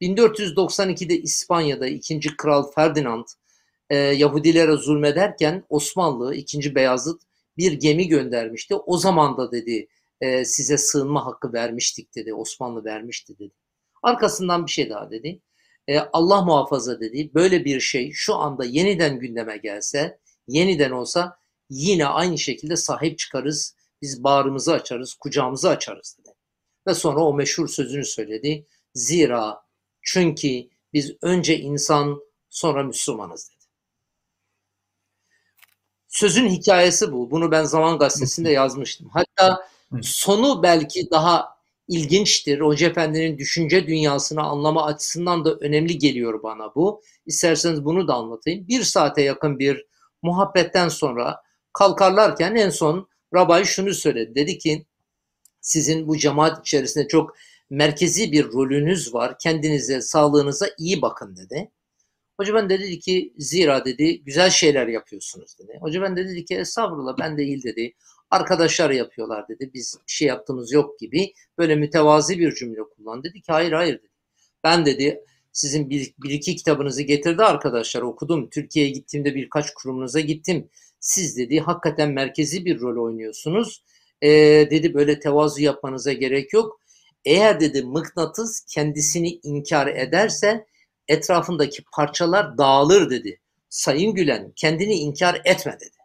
[0.00, 2.20] 1492'de İspanya'da 2.
[2.36, 3.24] Kral Ferdinand
[3.90, 6.74] e, Yahudilere zulmederken Osmanlı 2.
[6.74, 7.22] Beyazıt
[7.56, 8.74] bir gemi göndermişti.
[8.74, 9.88] O zaman da dedi
[10.20, 12.34] e, size sığınma hakkı vermiştik dedi.
[12.34, 13.54] Osmanlı vermişti dedi.
[14.02, 15.40] Arkasından bir şey daha dedi.
[15.88, 17.30] E, Allah muhafaza dedi.
[17.34, 21.38] Böyle bir şey şu anda yeniden gündeme gelse, yeniden olsa
[21.70, 23.76] yine aynı şekilde sahip çıkarız.
[24.02, 26.34] Biz bağrımızı açarız, kucağımızı açarız dedi.
[26.86, 28.66] Ve sonra o meşhur sözünü söyledi.
[28.94, 29.65] Zira
[30.06, 33.64] çünkü biz önce insan sonra Müslümanız dedi.
[36.08, 37.30] Sözün hikayesi bu.
[37.30, 39.08] Bunu ben Zaman Gazetesi'nde yazmıştım.
[39.12, 39.68] Hatta
[40.02, 41.56] sonu belki daha
[41.88, 42.60] ilginçtir.
[42.60, 47.02] Hoca Efendi'nin düşünce dünyasını anlama açısından da önemli geliyor bana bu.
[47.26, 48.68] İsterseniz bunu da anlatayım.
[48.68, 49.86] Bir saate yakın bir
[50.22, 51.42] muhabbetten sonra
[51.72, 54.34] kalkarlarken en son Rabay şunu söyledi.
[54.34, 54.86] Dedi ki
[55.60, 57.36] sizin bu cemaat içerisinde çok
[57.70, 59.38] merkezi bir rolünüz var.
[59.38, 61.70] Kendinize, sağlığınıza iyi bakın dedi.
[62.40, 65.78] Hoca ben de dedi ki zira dedi güzel şeyler yapıyorsunuz dedi.
[65.80, 67.94] Hoca ben de dedi ki estağfurullah ben değil dedi.
[68.30, 69.70] Arkadaşlar yapıyorlar dedi.
[69.74, 73.24] Biz bir şey yaptığımız yok gibi böyle mütevazi bir cümle kullan.
[73.24, 74.10] Dedi ki hayır hayır dedi.
[74.64, 75.20] Ben dedi
[75.52, 78.50] sizin bir, bir iki kitabınızı getirdi arkadaşlar okudum.
[78.50, 80.68] Türkiye'ye gittiğimde birkaç kurumunuza gittim.
[81.00, 83.84] Siz dedi hakikaten merkezi bir rol oynuyorsunuz.
[84.22, 84.28] Ee,
[84.70, 86.80] dedi böyle tevazu yapmanıza gerek yok.
[87.26, 90.66] Eğer dedi mıknatıs kendisini inkar ederse
[91.08, 93.40] etrafındaki parçalar dağılır dedi.
[93.68, 95.96] Sayın Gülen kendini inkar etme dedi.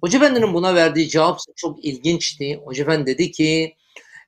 [0.00, 2.56] Hoca Efendi'nin buna verdiği cevap çok ilginçti.
[2.64, 3.76] Hoca Efendi dedi ki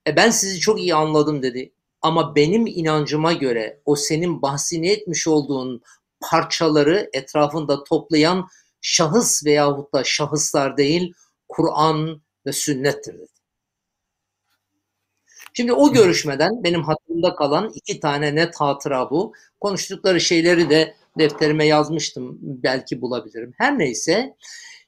[0.07, 1.72] e ben sizi çok iyi anladım dedi.
[2.02, 5.83] Ama benim inancıma göre o senin bahsini etmiş olduğun
[6.20, 8.48] parçaları etrafında toplayan
[8.80, 11.14] şahıs veyahut da şahıslar değil
[11.48, 13.34] Kur'an ve sünnettir dedi.
[15.57, 19.33] Şimdi o görüşmeden benim hatırımda kalan iki tane net hatıra bu.
[19.61, 22.38] Konuştukları şeyleri de defterime yazmıştım.
[22.40, 23.55] Belki bulabilirim.
[23.59, 24.37] Her neyse.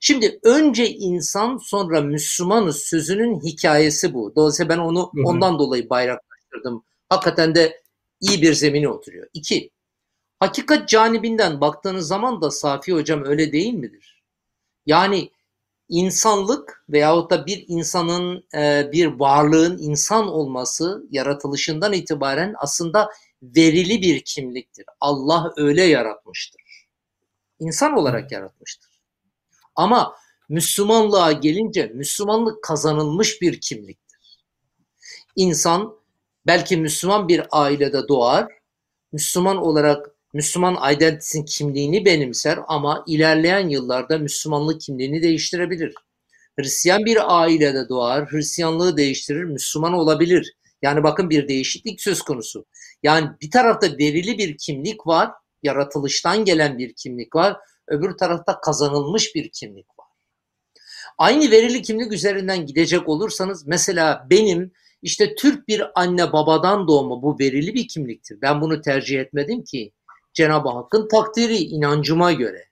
[0.01, 4.33] Şimdi önce insan sonra Müslümanız sözünün hikayesi bu.
[4.37, 5.25] Dolayısıyla ben onu hı hı.
[5.25, 6.85] ondan dolayı bayraklaştırdım.
[7.09, 7.83] Hakikaten de
[8.21, 9.27] iyi bir zemine oturuyor.
[9.35, 9.71] İki,
[10.41, 14.23] hakikat canibinden baktığınız zaman da Safi Hocam öyle değil midir?
[14.87, 15.31] Yani
[15.89, 23.11] insanlık veyahut da bir insanın, e, bir varlığın insan olması yaratılışından itibaren aslında
[23.43, 24.85] verili bir kimliktir.
[25.01, 26.63] Allah öyle yaratmıştır.
[27.59, 28.91] İnsan olarak yaratmıştır.
[29.75, 30.17] Ama
[30.49, 34.19] Müslümanlığa gelince Müslümanlık kazanılmış bir kimliktir.
[35.37, 35.97] İnsan
[36.47, 38.53] belki Müslüman bir ailede doğar,
[39.13, 45.95] Müslüman olarak Müslüman identity'sin kimliğini benimser ama ilerleyen yıllarda Müslümanlık kimliğini değiştirebilir.
[46.59, 50.55] Hristiyan bir ailede doğar, Hristiyanlığı değiştirir, Müslüman olabilir.
[50.83, 52.67] Yani bakın bir değişiklik söz konusu.
[53.03, 55.31] Yani bir tarafta verili bir kimlik var,
[55.63, 57.57] yaratılıştan gelen bir kimlik var,
[57.89, 60.07] öbür tarafta kazanılmış bir kimlik var.
[61.19, 64.73] Aynı verili kimlik üzerinden gidecek olursanız mesela benim
[65.03, 68.39] işte Türk bir anne babadan doğma bu verili bir kimliktir.
[68.43, 69.93] Ben bunu tercih etmedim ki.
[70.37, 72.65] Cenab-ı Hakk'ın takdiri inancıma göre.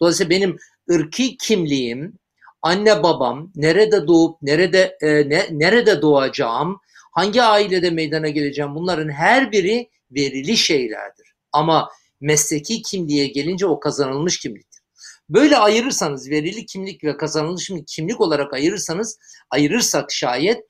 [0.00, 0.56] Dolayısıyla benim
[0.90, 2.18] ırki kimliğim,
[2.62, 6.80] anne babam, nerede doğup nerede e, ne, nerede doğacağım,
[7.12, 11.34] hangi ailede meydana geleceğim bunların her biri verili şeylerdir.
[11.52, 11.88] Ama
[12.20, 14.82] mesleki kimliğe gelince o kazanılmış kimliktir.
[15.28, 19.18] Böyle ayırırsanız verili kimlik ve kazanılmış kimlik olarak ayırırsanız
[19.50, 20.64] ayırırsak şayet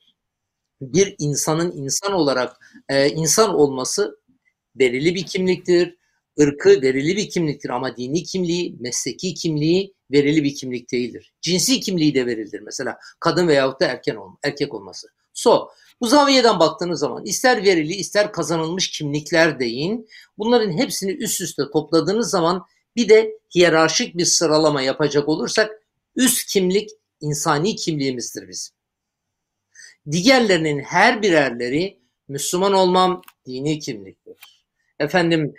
[0.81, 2.57] bir insanın insan olarak
[2.89, 4.19] e, insan olması
[4.79, 5.95] verili bir kimliktir.
[6.37, 11.33] Irkı verili bir kimliktir ama dini kimliği, mesleki kimliği verili bir kimlik değildir.
[11.41, 15.07] Cinsi kimliği de verildir mesela kadın veyahut da erken olma, erkek olması.
[15.33, 15.67] So,
[16.01, 20.07] bu zaviyeden baktığınız zaman ister verili ister kazanılmış kimlikler deyin.
[20.37, 22.65] Bunların hepsini üst üste topladığınız zaman
[22.95, 25.71] bir de hiyerarşik bir sıralama yapacak olursak
[26.15, 26.89] üst kimlik
[27.21, 28.75] insani kimliğimizdir bizim.
[30.11, 34.52] Diğerlerinin her birerleri Müslüman olmam dini kimliktir.
[34.99, 35.53] Efendim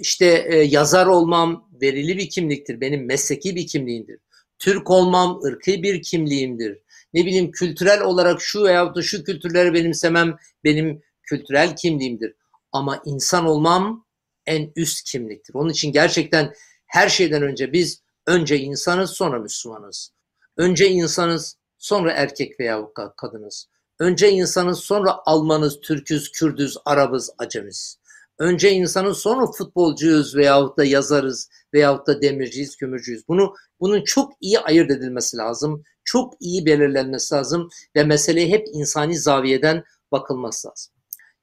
[0.00, 2.80] işte e, yazar olmam verili bir kimliktir.
[2.80, 4.18] Benim mesleki bir kimliğimdir.
[4.58, 6.78] Türk olmam ırkı bir kimliğimdir.
[7.14, 12.34] Ne bileyim kültürel olarak şu veya da şu kültürleri benimsemem benim kültürel kimliğimdir.
[12.72, 14.06] Ama insan olmam
[14.46, 15.54] en üst kimliktir.
[15.54, 16.54] Onun için gerçekten
[16.86, 20.12] her şeyden önce biz önce insanız sonra Müslümanız.
[20.56, 22.84] Önce insanız sonra erkek veya
[23.16, 23.68] kadınız.
[23.98, 27.98] Önce insanız sonra Almanız, Türküz, Kürdüz, Arabız, Acemiz.
[28.38, 33.28] Önce insanız sonra futbolcuyuz veyahut da yazarız veyahut da demirciyiz, kömürcüyüz.
[33.28, 35.82] Bunu bunun çok iyi ayırt edilmesi lazım.
[36.04, 40.94] Çok iyi belirlenmesi lazım ve meseleye hep insani zaviyeden bakılması lazım.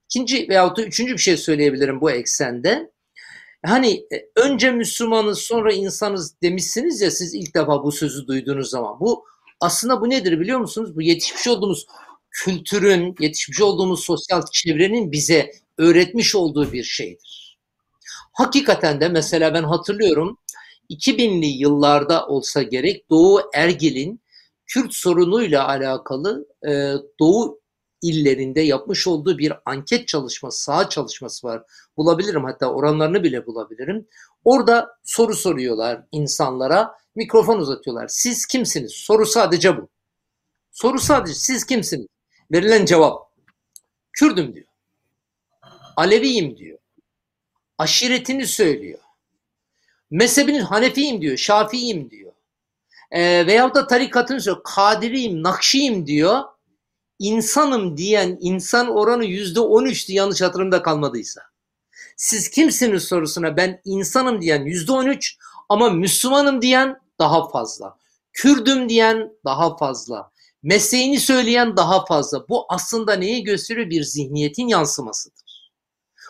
[0.05, 2.91] İkinci veyahut da üçüncü bir şey söyleyebilirim bu eksende.
[3.65, 8.99] Hani e, önce Müslümanız sonra insanız demişsiniz ya siz ilk defa bu sözü duyduğunuz zaman.
[8.99, 9.25] Bu
[9.59, 10.95] aslında bu nedir biliyor musunuz?
[10.95, 11.85] Bu yetişmiş olduğumuz
[12.31, 17.59] kültürün, yetişmiş olduğumuz sosyal çevrenin bize öğretmiş olduğu bir şeydir.
[18.33, 20.37] Hakikaten de mesela ben hatırlıyorum
[20.89, 24.23] 2000'li yıllarda olsa gerek Doğu Ergil'in
[24.65, 27.61] Kürt sorunuyla alakalı e, Doğu
[28.01, 31.63] illerinde yapmış olduğu bir anket çalışması, saha çalışması var.
[31.97, 34.07] Bulabilirim hatta oranlarını bile bulabilirim.
[34.43, 38.07] Orada soru soruyorlar insanlara, mikrofon uzatıyorlar.
[38.07, 38.91] Siz kimsiniz?
[38.91, 39.89] Soru sadece bu.
[40.71, 42.07] Soru sadece siz kimsiniz?
[42.51, 43.33] Verilen cevap
[44.13, 44.72] Kürdüm diyor.
[45.95, 46.77] Aleviyim diyor.
[47.77, 48.99] Aşiretini söylüyor.
[50.11, 51.37] Mezhebini Hanefiyim diyor.
[51.37, 52.31] Şafiiyim diyor.
[53.11, 54.63] E, veyahut da tarikatını söylüyor.
[54.63, 56.43] Kadiriyim, Nakşiyim diyor.
[57.19, 61.41] İnsanım diyen insan oranı yüzde on üçtü yanlış hatırımda kalmadıysa.
[62.17, 65.37] Siz kimsiniz sorusuna ben insanım diyen yüzde on üç
[65.69, 67.97] ama Müslümanım diyen daha fazla.
[68.33, 70.31] Kürdüm diyen daha fazla.
[70.63, 72.49] Mesleğini söyleyen daha fazla.
[72.49, 73.89] Bu aslında neyi gösteriyor?
[73.89, 75.42] Bir zihniyetin yansımasıdır.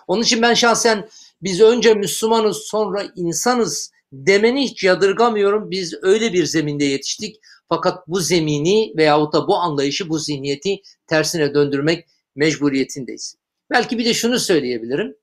[0.07, 1.09] Onun için ben şahsen
[1.41, 5.71] biz önce Müslümanız sonra insanız demeni hiç yadırgamıyorum.
[5.71, 7.35] Biz öyle bir zeminde yetiştik.
[7.69, 13.35] Fakat bu zemini veyahut da bu anlayışı, bu zihniyeti tersine döndürmek mecburiyetindeyiz.
[13.71, 15.15] Belki bir de şunu söyleyebilirim.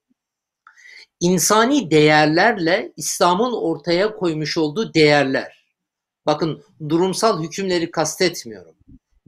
[1.21, 5.65] İnsani değerlerle İslam'ın ortaya koymuş olduğu değerler.
[6.27, 8.80] Bakın durumsal hükümleri kastetmiyorum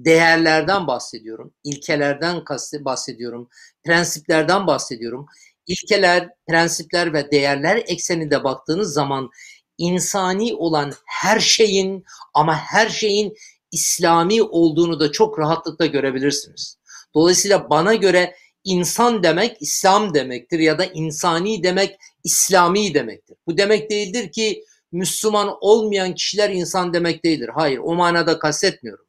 [0.05, 2.43] değerlerden bahsediyorum, ilkelerden
[2.81, 3.49] bahsediyorum,
[3.85, 5.27] prensiplerden bahsediyorum.
[5.67, 9.31] İlkeler, prensipler ve değerler ekseninde baktığınız zaman
[9.79, 13.35] insani olan her şeyin ama her şeyin
[13.73, 16.79] İslami olduğunu da çok rahatlıkla görebilirsiniz.
[17.15, 23.37] Dolayısıyla bana göre insan demek İslam demektir ya da insani demek İslami demektir.
[23.47, 27.51] Bu demek değildir ki Müslüman olmayan kişiler insan demek değildir.
[27.55, 29.02] Hayır o manada kastetmiyorum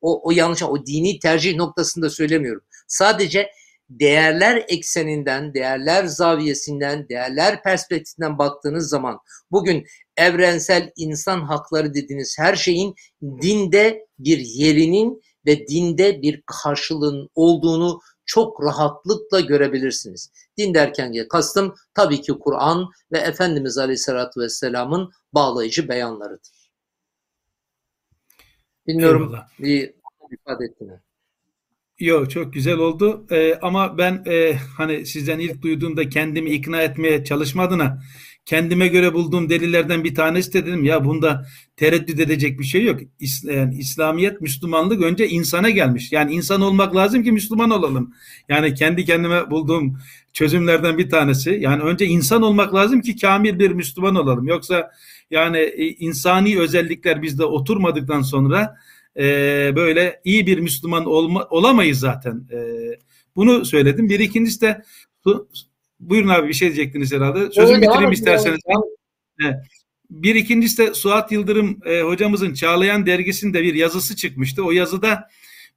[0.00, 2.62] o, o yanlış, o dini tercih noktasında söylemiyorum.
[2.88, 3.50] Sadece
[3.90, 9.18] değerler ekseninden, değerler zaviyesinden, değerler perspektifinden baktığınız zaman
[9.50, 9.84] bugün
[10.16, 18.64] evrensel insan hakları dediğiniz her şeyin dinde bir yerinin ve dinde bir karşılığın olduğunu çok
[18.64, 20.30] rahatlıkla görebilirsiniz.
[20.58, 26.59] Din derken kastım tabii ki Kur'an ve Efendimiz Aleyhisselatü Vesselam'ın bağlayıcı beyanlarıdır.
[28.90, 29.48] Bilmiyorum Eyvallah.
[29.58, 29.90] bir
[30.32, 30.92] ifade ettiğini.
[31.98, 37.24] Yok çok güzel oldu ee, ama ben e, hani sizden ilk duyduğumda kendimi ikna etmeye
[37.24, 38.02] çalışmadığına
[38.46, 43.00] kendime göre bulduğum delillerden bir tanesi de dedim ya bunda tereddüt edecek bir şey yok.
[43.42, 46.12] Yani İslamiyet, Müslümanlık önce insana gelmiş.
[46.12, 48.14] Yani insan olmak lazım ki Müslüman olalım.
[48.48, 49.98] Yani kendi kendime bulduğum
[50.32, 51.58] çözümlerden bir tanesi.
[51.60, 54.46] Yani önce insan olmak lazım ki kamil bir Müslüman olalım.
[54.46, 54.90] Yoksa
[55.30, 58.76] yani e, insani özellikler bizde oturmadıktan sonra
[59.16, 59.22] e,
[59.76, 62.48] böyle iyi bir Müslüman olma, olamayız zaten.
[62.52, 62.58] E,
[63.36, 64.08] bunu söyledim.
[64.08, 64.82] Bir ikincisi de
[66.00, 67.50] buyurun abi bir şey diyecektiniz herhalde.
[67.50, 68.60] Sözümü bitireyim isterseniz.
[69.44, 69.56] Evet.
[70.10, 74.64] Bir ikincisi de Suat Yıldırım e, hocamızın Çağlayan dergisinde bir yazısı çıkmıştı.
[74.64, 75.28] O yazıda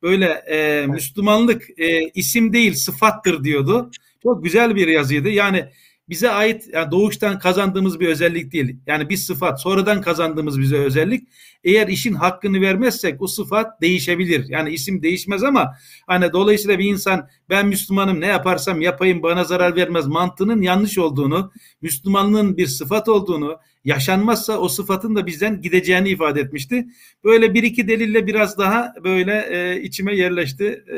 [0.01, 3.91] böyle e, Müslümanlık e, isim değil sıfattır diyordu.
[4.23, 5.29] Çok güzel bir yazıydı.
[5.29, 5.69] Yani
[6.09, 8.77] bize ait yani doğuştan kazandığımız bir özellik değil.
[8.87, 11.27] Yani bir sıfat sonradan kazandığımız bize özellik.
[11.63, 14.45] Eğer işin hakkını vermezsek o sıfat değişebilir.
[14.49, 15.75] Yani isim değişmez ama
[16.07, 21.51] hani dolayısıyla bir insan ben Müslümanım ne yaparsam yapayım bana zarar vermez mantığının yanlış olduğunu,
[21.81, 26.87] Müslümanlığın bir sıfat olduğunu, yaşanmazsa o sıfatın da bizden gideceğini ifade etmişti.
[27.23, 30.97] Böyle bir iki delille biraz daha böyle e, içime yerleşti e,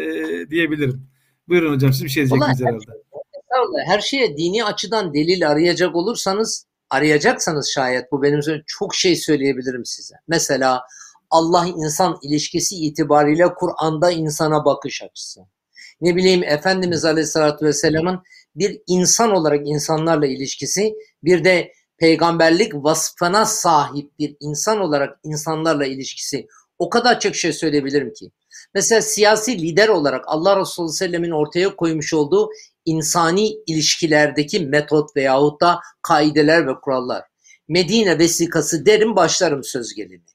[0.50, 1.08] diyebilirim.
[1.48, 3.06] Buyurun hocam siz bir şey diyecektiniz herhalde.
[3.86, 10.16] Her şeye dini açıdan delil arayacak olursanız, arayacaksanız şayet bu benim çok şey söyleyebilirim size.
[10.28, 10.82] Mesela
[11.30, 15.42] Allah insan ilişkisi itibariyle Kur'an'da insana bakış açısı.
[16.02, 18.24] Ne bileyim Efendimiz Aleyhisselatü Vesselam'ın
[18.56, 26.48] bir insan olarak insanlarla ilişkisi, bir de peygamberlik vasfına sahip bir insan olarak insanlarla ilişkisi
[26.80, 28.32] o kadar çok şey söyleyebilirim ki.
[28.74, 32.50] Mesela siyasi lider olarak Allah Resulü Sellem'in ortaya koymuş olduğu
[32.86, 37.24] insani ilişkilerdeki metot veyahut da kaideler ve kurallar.
[37.68, 40.26] Medine vesikası derim başlarım söz gelimi.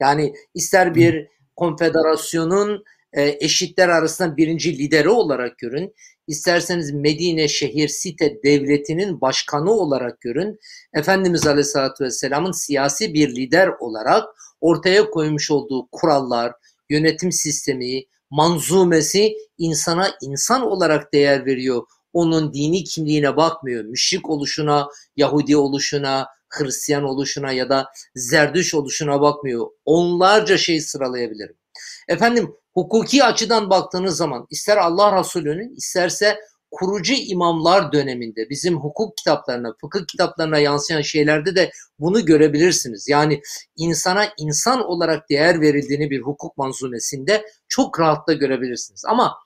[0.00, 5.94] Yani ister bir konfederasyonun e, eşitler arasında birinci lideri olarak görün,
[6.26, 10.58] isterseniz Medine şehir site devletinin başkanı olarak görün,
[10.94, 14.24] Efendimiz Aleyhisselatü Vesselam'ın siyasi bir lider olarak
[14.60, 16.52] ortaya koymuş olduğu kurallar,
[16.90, 21.82] yönetim sistemi, manzumesi insana insan olarak değer veriyor.
[22.12, 23.84] Onun dini kimliğine bakmıyor.
[23.84, 29.66] Müşrik oluşuna, Yahudi oluşuna, Hristiyan oluşuna ya da Zerdüş oluşuna bakmıyor.
[29.84, 31.56] Onlarca şey sıralayabilirim.
[32.08, 36.38] Efendim hukuki açıdan baktığınız zaman ister Allah Resulü'nün isterse
[36.70, 43.08] kurucu imamlar döneminde bizim hukuk kitaplarına, fıkıh kitaplarına yansıyan şeylerde de bunu görebilirsiniz.
[43.08, 43.40] Yani
[43.76, 49.04] insana insan olarak değer verildiğini bir hukuk manzumesinde çok rahatla görebilirsiniz.
[49.04, 49.36] Ama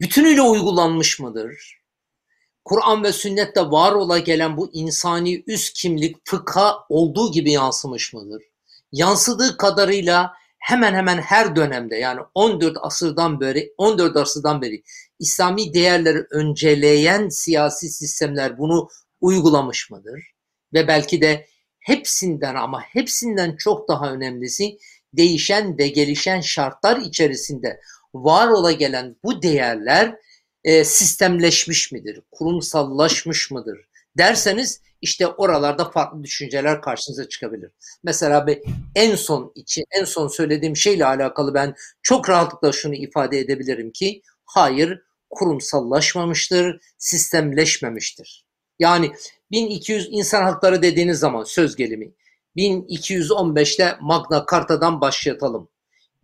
[0.00, 1.82] bütünüyle uygulanmış mıdır?
[2.64, 8.42] Kur'an ve sünnette var ola gelen bu insani üst kimlik fıkha olduğu gibi yansımış mıdır?
[8.92, 14.82] Yansıdığı kadarıyla hemen hemen her dönemde yani 14 asırdan beri 14 asırdan beri
[15.22, 18.88] İslami değerleri önceleyen siyasi sistemler bunu
[19.20, 20.20] uygulamış mıdır?
[20.74, 21.46] Ve belki de
[21.78, 24.78] hepsinden ama hepsinden çok daha önemlisi
[25.12, 27.80] değişen ve gelişen şartlar içerisinde
[28.14, 30.14] var ola gelen bu değerler
[30.64, 32.20] e, sistemleşmiş midir?
[32.30, 33.78] Kurumsallaşmış mıdır?
[34.18, 37.70] Derseniz işte oralarda farklı düşünceler karşınıza çıkabilir.
[38.02, 38.62] Mesela bir
[38.94, 44.22] en son için en son söylediğim şeyle alakalı ben çok rahatlıkla şunu ifade edebilirim ki
[44.44, 48.44] hayır kurumsallaşmamıştır, sistemleşmemiştir.
[48.78, 49.12] Yani
[49.50, 52.12] 1200 insan hakları dediğiniz zaman söz gelimi
[52.56, 55.68] 1215'te Magna Carta'dan başlatalım.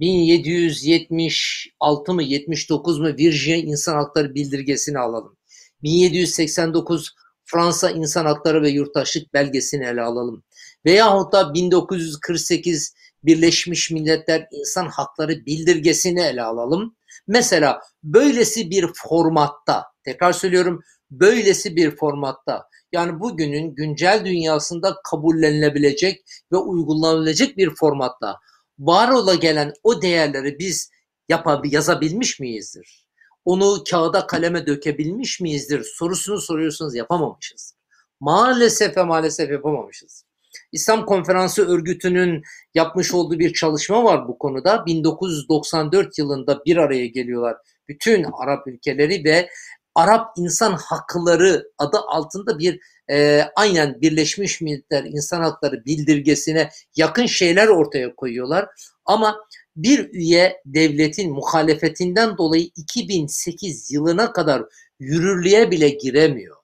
[0.00, 5.36] 1776 mı 79 mu Virginia İnsan Hakları Bildirgesini alalım.
[5.82, 10.44] 1789 Fransa İnsan Hakları ve Yurttaşlık Belgesini ele alalım.
[10.86, 12.94] Veyahut da 1948
[13.24, 16.96] Birleşmiş Milletler İnsan Hakları Bildirgesini ele alalım.
[17.26, 26.56] Mesela böylesi bir formatta, tekrar söylüyorum, böylesi bir formatta yani bugünün güncel dünyasında kabullenilebilecek ve
[26.56, 28.38] uygulanabilecek bir formatta
[28.78, 30.90] var ola gelen o değerleri biz
[31.28, 33.06] yapabil, yazabilmiş miyizdir?
[33.44, 35.84] Onu kağıda kaleme dökebilmiş miyizdir?
[35.84, 37.74] Sorusunu soruyorsunuz yapamamışız.
[38.20, 40.24] Maalesef ve maalesef yapamamışız.
[40.72, 42.42] İslam Konferansı Örgütü'nün
[42.74, 44.86] yapmış olduğu bir çalışma var bu konuda.
[44.86, 47.56] 1994 yılında bir araya geliyorlar
[47.88, 49.48] bütün Arap ülkeleri ve
[49.94, 57.68] Arap İnsan Hakları adı altında bir e, aynen Birleşmiş Milletler İnsan Hakları bildirgesine yakın şeyler
[57.68, 58.68] ortaya koyuyorlar.
[59.04, 59.40] Ama
[59.76, 64.62] bir üye devletin muhalefetinden dolayı 2008 yılına kadar
[65.00, 66.56] yürürlüğe bile giremiyor.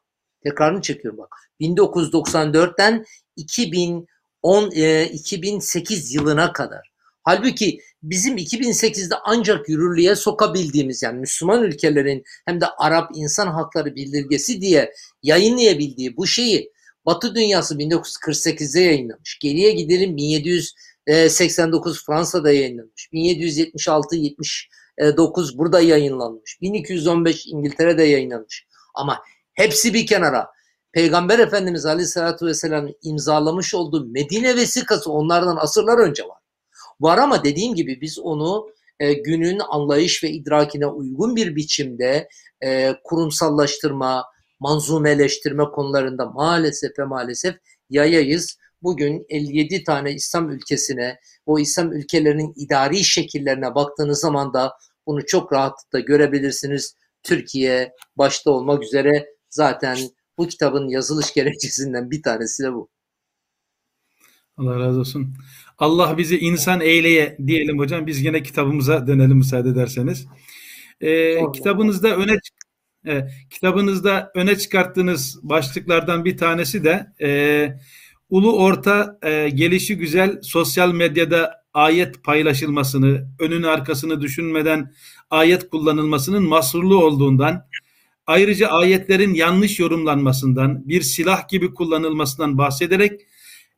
[0.43, 1.35] Tekrarını çekiyorum bak.
[1.61, 3.05] 1994'ten
[3.37, 6.91] 2010 e, 2008 yılına kadar.
[7.23, 14.61] Halbuki bizim 2008'de ancak yürürlüğe sokabildiğimiz yani Müslüman ülkelerin hem de Arap İnsan Hakları Bildirgesi
[14.61, 16.75] diye yayınlayabildiği bu şeyi
[17.07, 19.39] Batı dünyası 1948'de yayınlamış.
[19.39, 23.09] Geriye gidelim 1789 Fransa'da yayınlanmış.
[23.13, 26.61] 1776-79 burada yayınlanmış.
[26.61, 28.67] 1215 İngiltere'de yayınlanmış.
[28.95, 29.23] Ama
[29.53, 30.54] hepsi bir kenara.
[30.95, 36.39] Peygamber Efendimiz Aleyhisselatü Vesselam'ın imzalamış olduğu Medine vesikası onlardan asırlar önce var.
[37.01, 38.69] Var ama dediğim gibi biz onu
[39.01, 42.29] e, günün anlayış ve idrakine uygun bir biçimde
[42.65, 44.25] e, kurumsallaştırma,
[44.61, 47.55] manzumeleştirme konularında maalesef ve maalesef
[47.91, 48.59] yayayız.
[48.83, 54.73] Bugün 57 tane İslam ülkesine, o İslam ülkelerinin idari şekillerine baktığınız zaman da
[55.07, 56.97] bunu çok rahatlıkla görebilirsiniz.
[57.23, 59.99] Türkiye başta olmak üzere zaten
[60.39, 62.89] bu kitabın yazılış gerekçesinden bir tanesi de bu.
[64.57, 65.35] Allah razı olsun.
[65.79, 68.07] Allah bizi insan eyleye diyelim hocam.
[68.07, 70.27] Biz yine kitabımıza dönelim müsaade ederseniz.
[71.01, 72.39] Ee, kitabınızda öne
[73.07, 77.69] e, kitabınızda öne çıkarttığınız başlıklardan bir tanesi de e,
[78.31, 84.93] ulu orta e, gelişi güzel sosyal medyada ayet paylaşılmasını, önünü arkasını düşünmeden
[85.31, 87.67] ayet kullanılmasının mahsurlu olduğundan,
[88.27, 93.21] ayrıca ayetlerin yanlış yorumlanmasından, bir silah gibi kullanılmasından bahsederek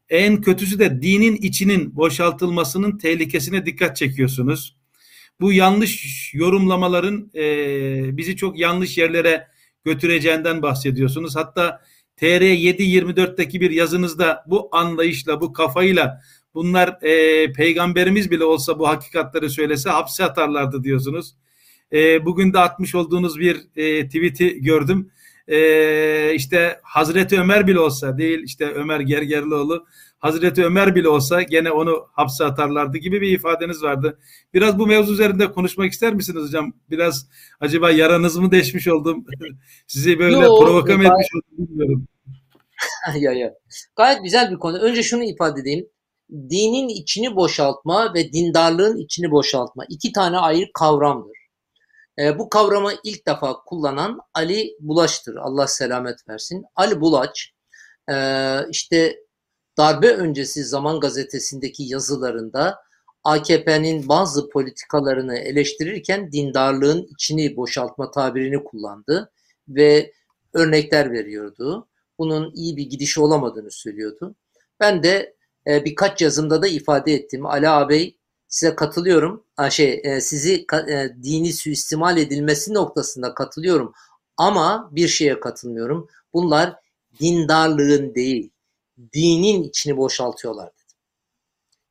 [0.08, 4.76] en kötüsü de dinin içinin boşaltılmasının tehlikesine dikkat çekiyorsunuz.
[5.40, 9.48] Bu yanlış yorumlamaların e, bizi çok yanlış yerlere
[9.84, 11.36] götüreceğinden bahsediyorsunuz.
[11.36, 11.82] Hatta
[12.16, 16.20] TR 724'teki bir yazınızda bu anlayışla, bu kafayla
[16.54, 21.34] bunlar e, peygamberimiz bile olsa bu hakikatleri söylese hapse atarlardı diyorsunuz.
[21.92, 25.10] E, bugün de atmış olduğunuz bir e, tweet'i gördüm
[25.48, 29.86] e, işte Hazreti Ömer bile olsa değil işte Ömer Gergerlioğlu
[30.18, 34.18] Hazreti Ömer bile olsa gene onu hapse atarlardı gibi bir ifadeniz vardı.
[34.54, 36.72] Biraz bu mevzu üzerinde konuşmak ister misiniz hocam?
[36.90, 37.28] Biraz
[37.60, 39.24] acaba yaranız mı deşmiş oldum?
[39.86, 42.06] Sizi böyle Yo, provoka mı etmiş oldum bilmiyorum.
[43.16, 43.54] ya ya.
[43.96, 44.78] Gayet güzel bir konu.
[44.78, 45.86] Önce şunu ifade edeyim.
[46.30, 51.35] Dinin içini boşaltma ve dindarlığın içini boşaltma iki tane ayrı kavramdır.
[52.18, 55.36] E, bu kavramı ilk defa kullanan Ali Bulaş'tır.
[55.36, 56.64] Allah selamet versin.
[56.76, 57.52] Ali Bulaç
[58.10, 58.14] e,
[58.70, 59.16] işte
[59.78, 62.86] darbe öncesi Zaman Gazetesi'ndeki yazılarında
[63.24, 69.30] AKP'nin bazı politikalarını eleştirirken dindarlığın içini boşaltma tabirini kullandı
[69.68, 70.12] ve
[70.52, 71.88] örnekler veriyordu.
[72.18, 74.34] Bunun iyi bir gidişi olamadığını söylüyordu.
[74.80, 75.36] Ben de
[75.66, 77.46] e, birkaç yazımda da ifade ettim.
[77.46, 78.16] Ali ağabey
[78.48, 79.44] size katılıyorum.
[79.70, 83.92] Şey, e, sizi e, dini suistimal edilmesi noktasında katılıyorum.
[84.36, 86.08] Ama bir şeye katılmıyorum.
[86.34, 86.76] Bunlar
[87.20, 88.50] dindarlığın değil,
[89.12, 90.96] dinin içini boşaltıyorlar dedim.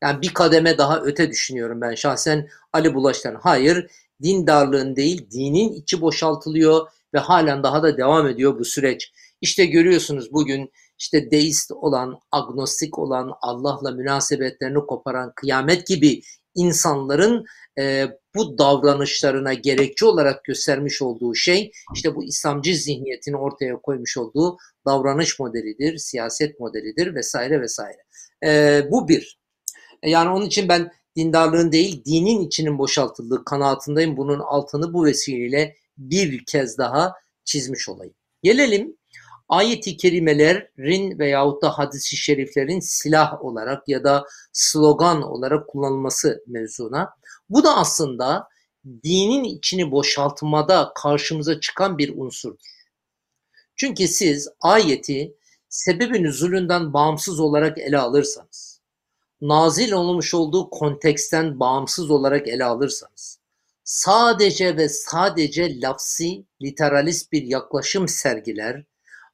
[0.02, 3.34] Yani bir kademe daha öte düşünüyorum ben şahsen Ali Bulaş'tan.
[3.42, 3.90] Hayır,
[4.22, 9.12] dindarlığın değil, dinin içi boşaltılıyor ve halen daha da devam ediyor bu süreç.
[9.40, 16.22] İşte görüyorsunuz bugün işte deist olan, agnostik olan, Allah'la münasebetlerini koparan, kıyamet gibi
[16.56, 17.44] insanların
[17.78, 24.56] e, bu davranışlarına gerekçe olarak göstermiş olduğu şey işte bu İslamcı zihniyetini ortaya koymuş olduğu
[24.86, 27.98] davranış modelidir, siyaset modelidir vesaire vesaire.
[28.44, 29.38] E, bu bir.
[30.02, 34.16] E, yani onun için ben dindarlığın değil dinin içinin boşaltıldığı kanaatindeyim.
[34.16, 38.14] Bunun altını bu vesileyle bir kez daha çizmiş olayım.
[38.42, 38.96] Gelelim
[39.48, 47.10] ayet-i kerimelerin veyahut da hadis-i şeriflerin silah olarak ya da slogan olarak kullanılması mevzuna.
[47.50, 48.48] Bu da aslında
[49.04, 52.76] dinin içini boşaltmada karşımıza çıkan bir unsurdur.
[53.76, 55.34] Çünkü siz ayeti
[55.68, 58.80] sebebi nüzulünden bağımsız olarak ele alırsanız,
[59.40, 63.38] nazil olmuş olduğu konteksten bağımsız olarak ele alırsanız,
[63.84, 68.84] sadece ve sadece lafsi, literalist bir yaklaşım sergiler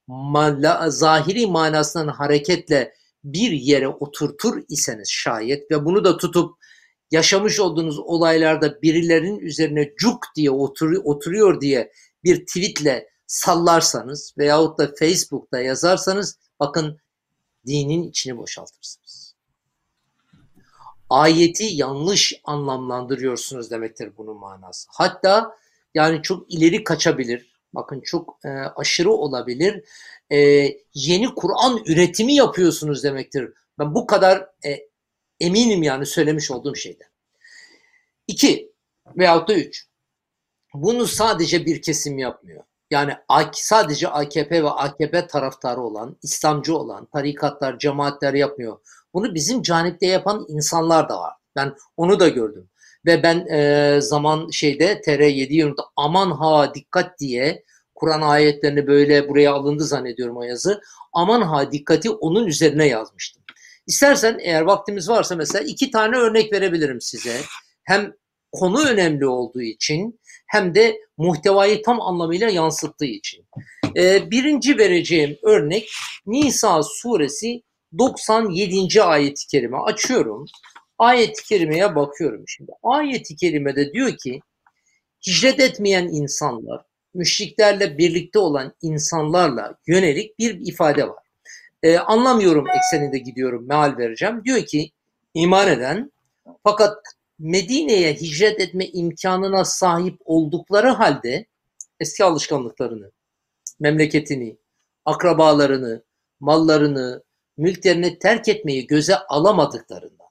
[0.07, 2.93] ma zahiri manasından hareketle
[3.23, 6.55] bir yere oturtur iseniz şayet ve bunu da tutup
[7.11, 11.91] yaşamış olduğunuz olaylarda birilerinin üzerine cuk diye otur, oturuyor diye
[12.23, 16.99] bir tweetle sallarsanız veyahut da Facebook'ta yazarsanız bakın
[17.67, 19.35] dinin içini boşaltırsınız.
[21.09, 24.89] Ayeti yanlış anlamlandırıyorsunuz demektir bunun manası.
[24.91, 25.55] Hatta
[25.93, 29.83] yani çok ileri kaçabilir bakın çok e, aşırı olabilir.
[30.31, 30.37] E,
[30.93, 33.53] yeni Kur'an üretimi yapıyorsunuz demektir.
[33.79, 34.79] Ben bu kadar e,
[35.39, 37.07] eminim yani söylemiş olduğum şeyden.
[38.27, 38.71] İki
[39.17, 39.87] veyahut da üç.
[40.73, 42.63] Bunu sadece bir kesim yapmıyor.
[42.91, 43.13] Yani
[43.53, 48.77] sadece AKP ve AKP taraftarı olan, İslamcı olan tarikatlar, cemaatler yapmıyor.
[49.13, 51.33] Bunu bizim canipte yapan insanlar da var.
[51.55, 52.69] Ben onu da gördüm.
[53.05, 57.63] Ve ben e, zaman şeyde TR7 aman ha dikkat diye
[57.95, 60.81] Kur'an ayetlerini böyle buraya alındı zannediyorum o yazı.
[61.13, 63.43] Aman ha dikkati onun üzerine yazmıştım.
[63.87, 67.41] İstersen eğer vaktimiz varsa mesela iki tane örnek verebilirim size.
[67.83, 68.13] Hem
[68.51, 73.45] konu önemli olduğu için hem de muhtevayı tam anlamıyla yansıttığı için.
[73.97, 75.89] Ee, birinci vereceğim örnek
[76.25, 77.63] Nisa suresi
[77.97, 79.03] 97.
[79.03, 80.45] ayet-i kerime açıyorum.
[81.03, 82.71] Ayet-i kerimeye bakıyorum şimdi.
[82.83, 84.39] Ayet-i kerimede diyor ki
[85.27, 91.23] hicret etmeyen insanlar, müşriklerle birlikte olan insanlarla yönelik bir ifade var.
[91.83, 94.41] Ee, anlamıyorum ekseninde gidiyorum, meal vereceğim.
[94.45, 94.91] Diyor ki
[95.33, 96.11] iman eden
[96.63, 96.97] fakat
[97.39, 101.45] Medine'ye hicret etme imkanına sahip oldukları halde
[101.99, 103.11] eski alışkanlıklarını,
[103.79, 104.57] memleketini,
[105.05, 106.03] akrabalarını,
[106.39, 107.23] mallarını,
[107.57, 110.22] mülklerini terk etmeyi göze alamadıklarından,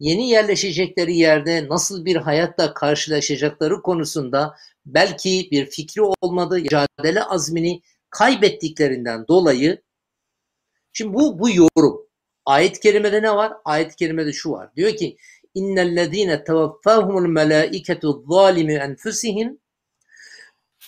[0.00, 9.28] yeni yerleşecekleri yerde nasıl bir hayatla karşılaşacakları konusunda belki bir fikri olmadığı mücadele azmini kaybettiklerinden
[9.28, 9.82] dolayı
[10.92, 12.08] şimdi bu bu yorum.
[12.44, 13.52] Ayet-i kerimede ne var?
[13.64, 14.76] Ayet-i kerimede şu var.
[14.76, 15.16] Diyor ki
[15.54, 19.58] innellezine tevaffahumul melaiketu zalimi enfusihim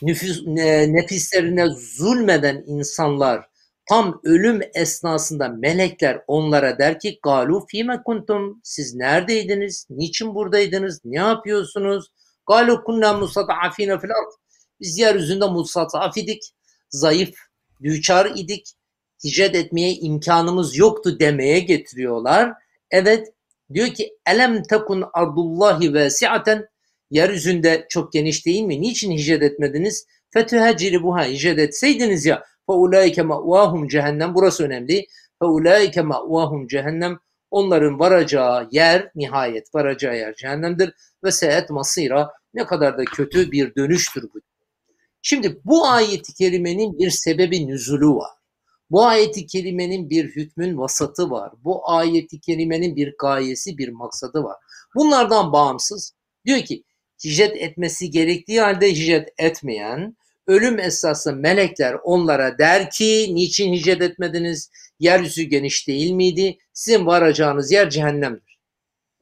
[0.02, 3.49] nüfus, nefislerine zulmeden insanlar
[3.90, 9.86] tam ölüm esnasında melekler onlara der ki galu fime kuntum siz neredeydiniz?
[9.90, 11.00] Niçin buradaydınız?
[11.04, 12.06] Ne yapıyorsunuz?
[12.48, 14.32] Galu kunna mustatafine fil ard.
[14.80, 16.42] Biz yeryüzünde mustataf idik.
[16.90, 17.34] Zayıf,
[17.82, 18.72] düçar idik.
[19.24, 22.52] Hicret etmeye imkanımız yoktu demeye getiriyorlar.
[22.90, 23.32] Evet
[23.74, 26.68] diyor ki elem tekun ardullahi vesiaten
[27.10, 28.80] yeryüzünde çok geniş değil mi?
[28.80, 30.06] Niçin hicret etmediniz?
[30.30, 34.35] Fetüheciri buha hicret etseydiniz ya فَاُولَٰئِكَ مَأْوَاهُمْ cehennem.
[34.35, 35.07] Burası önemli.
[35.41, 37.19] فَاُولَٰئِكَ مَأْوَاهُمْ cehennem.
[37.51, 40.93] Onların varacağı yer, nihayet varacağı yer cehennemdir.
[41.23, 44.39] Ve sehet masira ne kadar da kötü bir dönüştür bu.
[45.21, 48.31] Şimdi bu ayeti kerimenin bir sebebi nüzulü var.
[48.91, 51.51] Bu ayeti kerimenin bir hükmün vasatı var.
[51.63, 54.57] Bu ayeti kerimenin bir gayesi, bir maksadı var.
[54.95, 56.13] Bunlardan bağımsız
[56.45, 56.83] diyor ki
[57.23, 60.17] hicret etmesi gerektiği halde hicret etmeyen,
[60.50, 64.70] ölüm esası melekler onlara der ki niçin hicret etmediniz?
[64.98, 66.58] Yeryüzü geniş değil miydi?
[66.72, 68.58] Sizin varacağınız yer cehennemdir.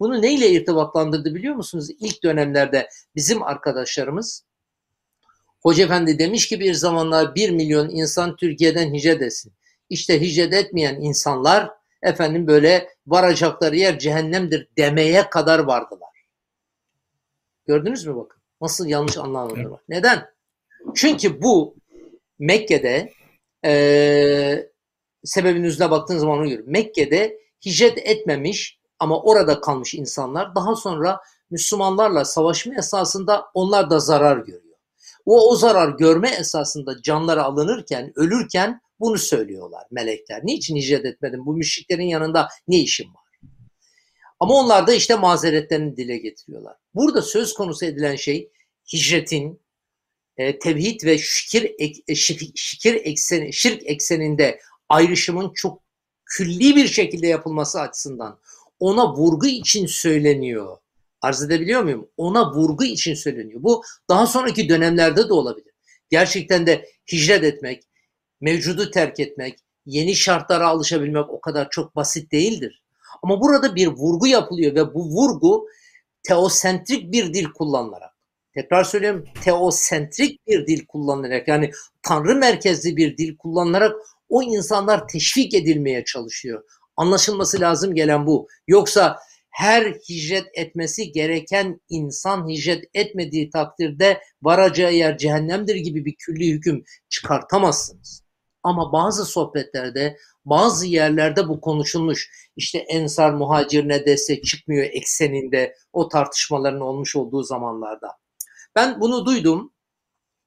[0.01, 1.91] Bunu neyle irtibatlandırdı biliyor musunuz?
[2.01, 4.45] İlk dönemlerde bizim arkadaşlarımız
[5.63, 9.53] Hoca Efendi demiş ki bir zamanlar bir milyon insan Türkiye'den hicret etsin.
[9.91, 11.71] İşte hicret etmeyen insanlar
[12.03, 16.09] efendim böyle varacakları yer cehennemdir demeye kadar vardılar.
[17.67, 18.43] Gördünüz mü bakın?
[18.61, 19.71] Nasıl yanlış anlamaları evet.
[19.71, 19.81] var.
[19.89, 20.38] Neden?
[20.95, 21.77] Çünkü bu
[22.39, 23.13] Mekke'de
[23.65, 24.69] e,
[25.25, 26.51] sebebin baktığınız zaman onu.
[26.67, 31.21] Mekke'de hicret etmemiş ama orada kalmış insanlar daha sonra
[31.51, 34.79] Müslümanlarla savaşma esasında onlar da zarar görüyor.
[35.27, 40.41] O, o zarar görme esasında canları alınırken, ölürken bunu söylüyorlar melekler.
[40.45, 41.47] Niçin hicret etmedin?
[41.47, 43.29] Bu müşriklerin yanında ne işin var?
[44.41, 46.77] Ama onlar da işte mazeretlerini dile getiriyorlar.
[46.95, 48.51] Burada söz konusu edilen şey
[48.93, 49.61] hicretin
[50.39, 51.75] e, tevhid ve şikir,
[52.09, 52.15] e,
[52.55, 55.83] şikir ekseni, şirk ekseninde ayrışımın çok
[56.27, 58.41] külli bir şekilde yapılması açısından
[58.81, 60.77] ona vurgu için söyleniyor.
[61.23, 62.09] Arz edebiliyor muyum?
[62.17, 63.63] Ona vurgu için söyleniyor.
[63.63, 65.73] Bu daha sonraki dönemlerde de olabilir.
[66.11, 67.83] Gerçekten de hicret etmek,
[68.41, 72.83] mevcudu terk etmek, yeni şartlara alışabilmek o kadar çok basit değildir.
[73.23, 75.69] Ama burada bir vurgu yapılıyor ve bu vurgu
[76.23, 78.13] teosentrik bir dil kullanılarak,
[78.55, 81.71] tekrar söylüyorum teosentrik bir dil kullanılarak yani
[82.03, 83.97] tanrı merkezli bir dil kullanılarak
[84.29, 86.63] o insanlar teşvik edilmeye çalışıyor.
[86.97, 88.49] Anlaşılması lazım gelen bu.
[88.67, 89.19] Yoksa
[89.51, 96.85] her hicret etmesi gereken insan hicret etmediği takdirde varacağı yer cehennemdir gibi bir külli hüküm
[97.09, 98.23] çıkartamazsınız.
[98.63, 102.31] Ama bazı sohbetlerde, bazı yerlerde bu konuşulmuş.
[102.57, 108.09] İşte ensar muhacirine destek çıkmıyor ekseninde o tartışmaların olmuş olduğu zamanlarda.
[108.79, 109.73] Ben bunu duydum.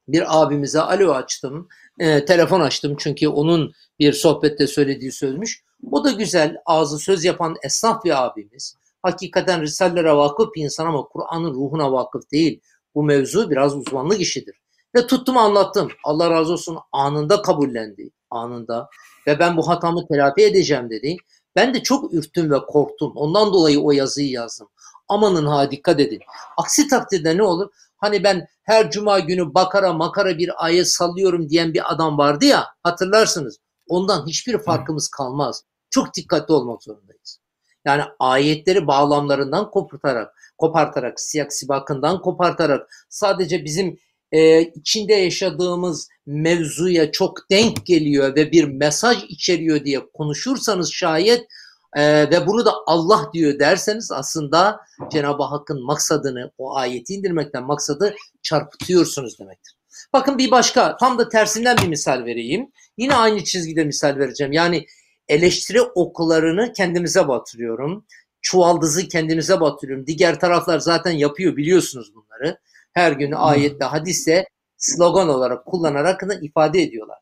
[0.07, 1.67] Bir abimize alo açtım.
[1.99, 5.63] E, telefon açtım çünkü onun bir sohbette söylediği sözmüş.
[5.91, 8.75] O da güzel ağzı söz yapan esnaf bir abimiz.
[9.03, 12.61] Hakikaten Risale'lere vakıf insan ama Kur'an'ın ruhuna vakıf değil.
[12.95, 14.55] Bu mevzu biraz uzmanlık işidir.
[14.95, 15.91] Ve tuttum anlattım.
[16.03, 18.09] Allah razı olsun anında kabullendi.
[18.29, 18.89] Anında.
[19.27, 21.15] Ve ben bu hatamı telafi edeceğim dedi.
[21.55, 23.11] Ben de çok ürktüm ve korktum.
[23.15, 24.67] Ondan dolayı o yazıyı yazdım.
[25.07, 26.19] Amanın ha dikkat edin.
[26.57, 27.69] Aksi takdirde ne olur?
[28.01, 32.67] Hani ben her cuma günü bakara makara bir ayet sallıyorum diyen bir adam vardı ya
[32.83, 33.59] hatırlarsınız.
[33.87, 35.63] Ondan hiçbir farkımız kalmaz.
[35.89, 37.39] Çok dikkatli olmak zorundayız.
[37.85, 43.97] Yani ayetleri bağlamlarından kopartarak, kopartarak, siyak sibakından kopartarak sadece bizim
[44.31, 51.47] e, içinde yaşadığımız mevzuya çok denk geliyor ve bir mesaj içeriyor diye konuşursanız şayet
[51.95, 54.79] e, ve bunu da Allah diyor derseniz aslında
[55.11, 59.75] Cenab-ı Hakk'ın maksadını o ayeti indirmekten maksadı çarpıtıyorsunuz demektir.
[60.13, 62.71] Bakın bir başka tam da tersinden bir misal vereyim.
[62.97, 64.53] Yine aynı çizgide misal vereceğim.
[64.53, 64.85] Yani
[65.27, 68.05] eleştiri okularını kendimize batırıyorum.
[68.41, 70.07] Çuvaldızı kendimize batırıyorum.
[70.07, 72.57] Diğer taraflar zaten yapıyor biliyorsunuz bunları.
[72.93, 77.17] Her gün ayette, hadiste slogan olarak kullanarak ifade ediyorlar.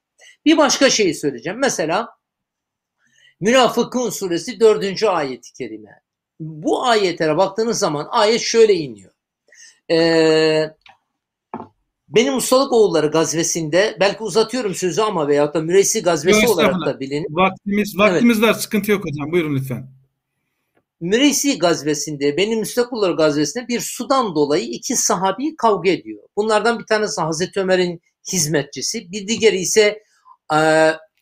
[0.46, 1.60] Bir başka şeyi söyleyeceğim.
[1.60, 2.10] Mesela
[3.42, 6.02] Münafıkun suresi dördüncü ayeti kerime.
[6.40, 9.12] Bu ayetlere baktığınız zaman ayet şöyle iniyor.
[9.92, 10.72] Ee,
[12.10, 17.00] benim Ustalık Oğulları gazvesinde belki uzatıyorum sözü ama veyahut da Müreysi gazvesi Yok, olarak da
[17.00, 17.26] bilin.
[17.30, 18.50] Vaktimiz, vaktimiz evet.
[18.50, 19.88] var sıkıntı yok hocam buyurun lütfen.
[21.02, 26.24] Müreysi gazvesinde benim Müstak Oğulları gazvesinde bir sudan dolayı iki sahabi kavga ediyor.
[26.36, 28.02] Bunlardan bir tanesi Hazreti Ömer'in
[28.34, 30.04] hizmetçisi bir diğeri ise
[30.54, 30.58] e,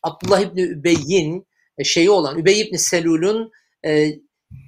[0.02, 1.44] Abdullah İbni Übey'in e,
[1.84, 3.50] şeyi olan Übey İbni Selul'un
[3.86, 4.12] e,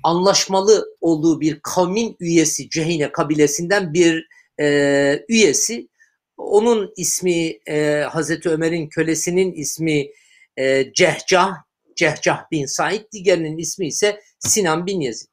[0.04, 4.26] anlaşmalı olduğu bir kavmin üyesi Cehine kabilesinden bir
[4.60, 5.88] e, üyesi
[6.36, 10.10] onun ismi e, Hazreti Ömer'in kölesinin ismi
[10.58, 11.54] e, Cehcah,
[11.96, 15.28] Cehcah bin Said, diğerinin ismi ise Sinan bin Yazid.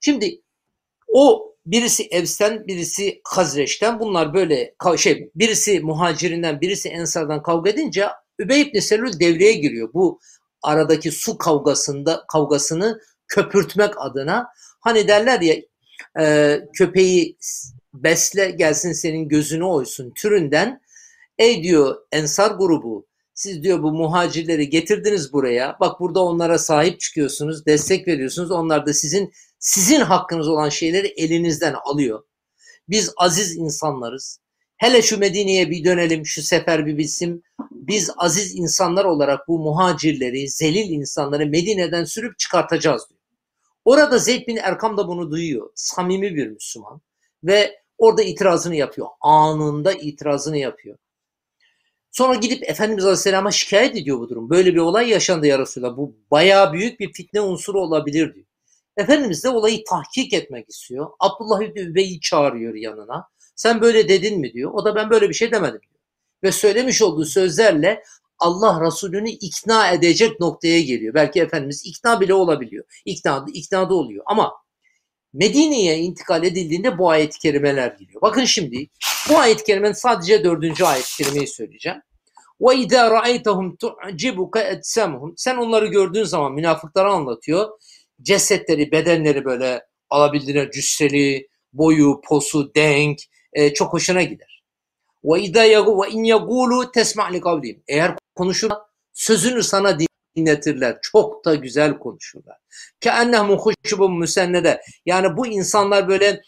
[0.00, 0.40] Şimdi
[1.08, 8.06] o birisi Evs'ten, birisi Hazreç'ten bunlar böyle şey birisi muhacirinden, birisi Ensar'dan kavga edince
[8.38, 9.92] Übey ibn Selül devreye giriyor.
[9.94, 10.20] Bu
[10.66, 14.48] aradaki su kavgasında kavgasını köpürtmek adına
[14.80, 15.54] hani derler ya
[16.20, 17.38] e, köpeği
[17.94, 20.80] besle gelsin senin gözünü oysun türünden
[21.38, 27.66] ey diyor ensar grubu siz diyor bu muhacirleri getirdiniz buraya bak burada onlara sahip çıkıyorsunuz
[27.66, 32.22] destek veriyorsunuz onlar da sizin sizin hakkınız olan şeyleri elinizden alıyor.
[32.88, 34.40] Biz aziz insanlarız.
[34.76, 37.44] Hele şu Medine'ye bir dönelim, şu sefer bir bilsin.
[37.70, 43.20] Biz aziz insanlar olarak bu muhacirleri, zelil insanları Medine'den sürüp çıkartacağız diyor.
[43.84, 45.70] Orada Zeyd bin Erkam da bunu duyuyor.
[45.74, 47.00] Samimi bir Müslüman.
[47.44, 49.08] Ve orada itirazını yapıyor.
[49.20, 50.98] Anında itirazını yapıyor.
[52.10, 54.50] Sonra gidip Efendimiz Aleyhisselam'a şikayet ediyor bu durum.
[54.50, 55.96] Böyle bir olay yaşandı ya Resulallah.
[55.96, 58.46] Bu bayağı büyük bir fitne unsuru olabilir diyor.
[58.96, 61.10] Efendimiz de olayı tahkik etmek istiyor.
[61.20, 63.28] Abdullah İbni Übey'i çağırıyor yanına.
[63.55, 64.71] Sen böyle dedin mi diyor.
[64.73, 66.01] O da ben böyle bir şey demedim diyor.
[66.43, 68.03] Ve söylemiş olduğu sözlerle
[68.39, 71.13] Allah Resulü'nü ikna edecek noktaya geliyor.
[71.13, 72.85] Belki Efendimiz ikna bile olabiliyor.
[73.05, 74.23] İkna, ikna da oluyor.
[74.27, 74.53] Ama
[75.33, 78.21] Medine'ye intikal edildiğinde bu ayet-i kerimeler geliyor.
[78.21, 78.87] Bakın şimdi
[79.29, 82.01] bu ayet-i kerimenin sadece dördüncü ayet-i kerimeyi söyleyeceğim.
[82.61, 87.69] وَاِذَا رَأَيْتَهُمْ تُعْجِبُكَ اَتْسَمُهُمْ Sen onları gördüğün zaman münafıkları anlatıyor.
[88.21, 93.19] Cesetleri, bedenleri böyle alabildiğine cüsseli, boyu, posu, denk,
[93.56, 94.62] e, çok hoşuna gider.
[95.24, 97.82] Ve idâ ve in yagulu tesma' li kavlihim.
[97.88, 98.70] Eğer konuşur
[99.12, 99.98] sözünü sana
[100.36, 100.98] dinletirler.
[101.02, 102.56] Çok da güzel konuşurlar.
[103.00, 104.80] Ke ennehum huşubun müsennede.
[105.06, 106.42] Yani bu insanlar böyle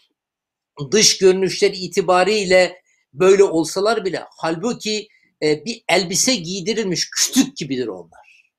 [0.91, 2.81] dış görünüşleri itibariyle
[3.13, 5.07] böyle olsalar bile halbuki
[5.43, 8.53] e, bir elbise giydirilmiş kütük gibidir onlar.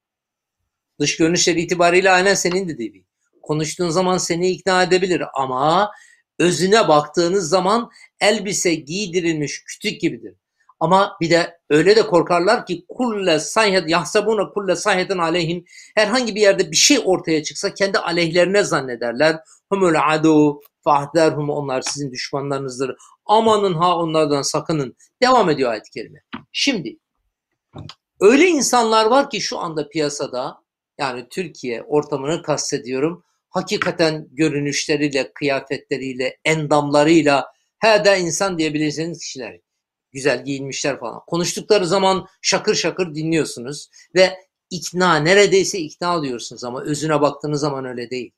[1.01, 3.05] Dış görünüşleri itibariyle aynen senin dediği gibi.
[3.42, 5.90] Konuştuğun zaman seni ikna edebilir ama
[6.41, 10.34] özüne baktığınız zaman elbise giydirilmiş kütük gibidir.
[10.80, 15.64] Ama bir de öyle de korkarlar ki kulle sayhed yahsabuna kulle sayhedin aleyhim
[15.95, 19.36] herhangi bir yerde bir şey ortaya çıksa kendi aleyhlerine zannederler.
[19.68, 22.97] Humul adu fahderhum onlar sizin düşmanlarınızdır.
[23.26, 24.97] Amanın ha onlardan sakının.
[25.22, 26.22] Devam ediyor ayet-i kerime.
[26.53, 26.97] Şimdi
[28.20, 30.57] öyle insanlar var ki şu anda piyasada
[30.99, 37.46] yani Türkiye ortamını kastediyorum hakikaten görünüşleriyle, kıyafetleriyle, endamlarıyla
[37.78, 39.61] heda insan diyebileceğiniz kişiler.
[40.12, 41.20] Güzel giyinmişler falan.
[41.26, 44.36] Konuştukları zaman şakır şakır dinliyorsunuz ve
[44.70, 48.32] ikna neredeyse ikna oluyorsunuz ama özüne baktığınız zaman öyle değil.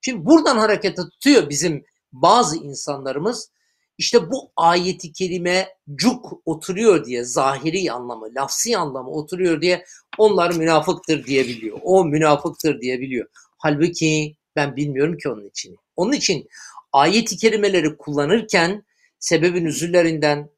[0.00, 3.50] Şimdi buradan harekete tutuyor bizim bazı insanlarımız
[3.98, 9.84] işte bu ayeti kelime cuk oturuyor diye zahiri anlamı, lafsi anlamı oturuyor diye
[10.18, 11.78] onlar münafıktır diyebiliyor.
[11.82, 13.26] O münafıktır diyebiliyor.
[13.58, 15.76] Halbuki ben bilmiyorum ki onun için.
[15.96, 16.48] Onun için
[16.92, 18.84] ayet-i kerimeleri kullanırken
[19.18, 20.50] sebebin üzüllerinden,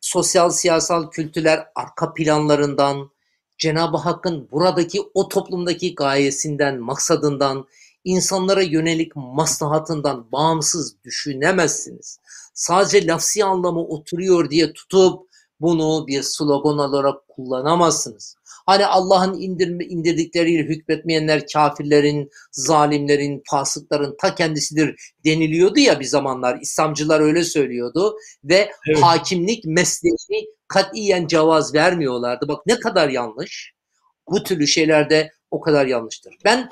[0.00, 3.10] sosyal, siyasal, kültürel arka planlarından,
[3.58, 7.66] Cenab-ı Hakk'ın buradaki o toplumdaki gayesinden, maksadından,
[8.04, 12.18] insanlara yönelik maslahatından bağımsız düşünemezsiniz.
[12.54, 15.28] Sadece lafsi anlamı oturuyor diye tutup
[15.60, 18.35] bunu bir slogan olarak kullanamazsınız.
[18.66, 26.58] Hani Allah'ın indirme, indirdikleriyle hükmetmeyenler kafirlerin, zalimlerin, fasıkların ta kendisidir deniliyordu ya bir zamanlar.
[26.60, 29.02] İslamcılar öyle söylüyordu ve evet.
[29.02, 32.48] hakimlik mesleğini katiyen cevaz vermiyorlardı.
[32.48, 33.72] Bak ne kadar yanlış.
[34.30, 36.34] Bu türlü şeylerde o kadar yanlıştır.
[36.44, 36.68] Ben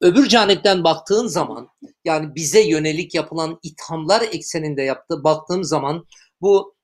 [0.00, 1.68] öbür canipten baktığın zaman
[2.04, 6.06] yani bize yönelik yapılan ithamlar ekseninde yaptı baktığım zaman
[6.40, 6.77] bu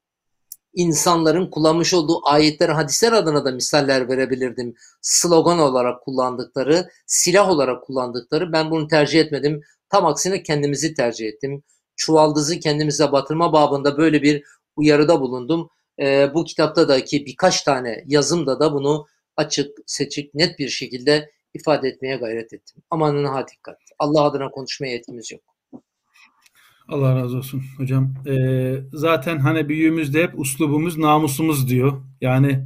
[0.75, 4.75] insanların kullanmış olduğu ayetler, hadisler adına da misaller verebilirdim.
[5.03, 9.61] Slogan olarak kullandıkları, silah olarak kullandıkları ben bunu tercih etmedim.
[9.89, 11.62] Tam aksine kendimizi tercih ettim.
[11.97, 14.45] Çuvaldızı kendimize batırma babında böyle bir
[14.77, 15.70] uyarıda bulundum.
[16.01, 19.07] E, bu kitaptaki birkaç tane yazımda da bunu
[19.37, 22.83] açık, seçik, net bir şekilde ifade etmeye gayret ettim.
[22.91, 23.79] Amanın ha dikkat.
[23.99, 25.53] Allah adına konuşmaya yetkimiz yok.
[26.89, 28.14] Allah razı olsun hocam.
[28.26, 32.03] Ee, zaten hani büyüğümüz de hep uslubumuz namusumuz diyor.
[32.20, 32.64] Yani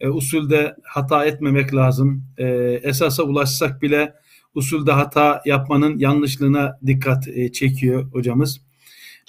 [0.00, 2.24] e, usulde hata etmemek lazım.
[2.38, 2.46] E,
[2.82, 4.14] esasa ulaşsak bile
[4.54, 8.60] usulde hata yapmanın yanlışlığına dikkat e, çekiyor hocamız.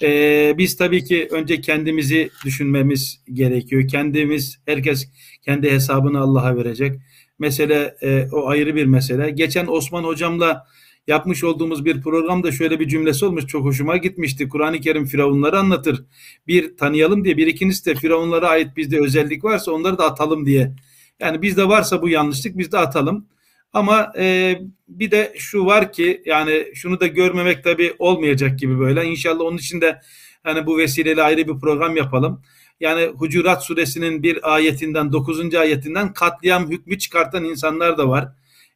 [0.02, 3.88] E, biz tabii ki önce kendimizi düşünmemiz gerekiyor.
[3.88, 5.08] Kendimiz, herkes
[5.42, 7.00] kendi hesabını Allah'a verecek.
[7.38, 9.30] Mesele e, o ayrı bir mesele.
[9.30, 10.66] Geçen Osman hocamla
[11.08, 13.46] yapmış olduğumuz bir programda şöyle bir cümlesi olmuş.
[13.46, 14.48] Çok hoşuma gitmişti.
[14.48, 16.04] Kur'an-ı Kerim firavunları anlatır.
[16.46, 17.36] Bir tanıyalım diye.
[17.36, 20.72] Bir ikincisi de firavunlara ait bizde özellik varsa onları da atalım diye.
[21.20, 23.26] Yani bizde varsa bu yanlışlık biz de atalım.
[23.72, 24.56] Ama e,
[24.88, 29.04] bir de şu var ki yani şunu da görmemek tabii olmayacak gibi böyle.
[29.04, 30.00] İnşallah onun için de
[30.42, 32.42] hani bu vesileyle ayrı bir program yapalım.
[32.80, 38.28] Yani Hucurat suresinin bir ayetinden, dokuzuncu ayetinden katliam hükmü çıkartan insanlar da var.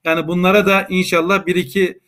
[0.04, 2.01] Yani bunlara da inşallah bir iki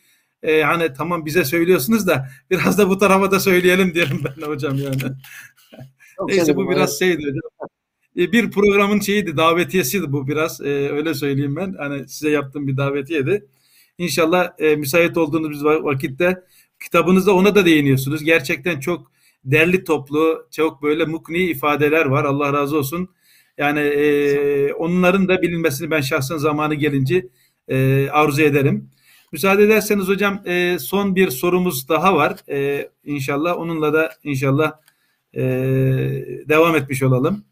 [0.47, 4.77] e, hani tamam bize söylüyorsunuz da biraz da bu tarafa da söyleyelim diyelim ben hocam
[4.77, 5.15] yani.
[6.27, 7.69] Neyse bu biraz şeydi hocam.
[8.17, 10.61] E, bir programın şeyiydi, davetiyesiydi bu biraz.
[10.61, 11.75] E, öyle söyleyeyim ben.
[11.77, 13.45] Hani size yaptığım bir davetiyedi.
[13.97, 16.43] İnşallah e, müsait olduğunuz vakitte
[16.83, 18.23] kitabınızda ona da değiniyorsunuz.
[18.23, 19.11] Gerçekten çok
[19.45, 22.25] derli toplu, çok böyle mukni ifadeler var.
[22.25, 23.09] Allah razı olsun.
[23.57, 27.27] Yani e, onların da bilinmesini ben şahsen zamanı gelince
[27.67, 28.89] e, arzu ederim.
[29.35, 32.35] Müsaade ederseniz hocam e, son bir sorumuz daha var.
[32.49, 34.73] E, inşallah onunla da inşallah
[35.33, 35.41] e,
[36.49, 37.45] devam etmiş olalım.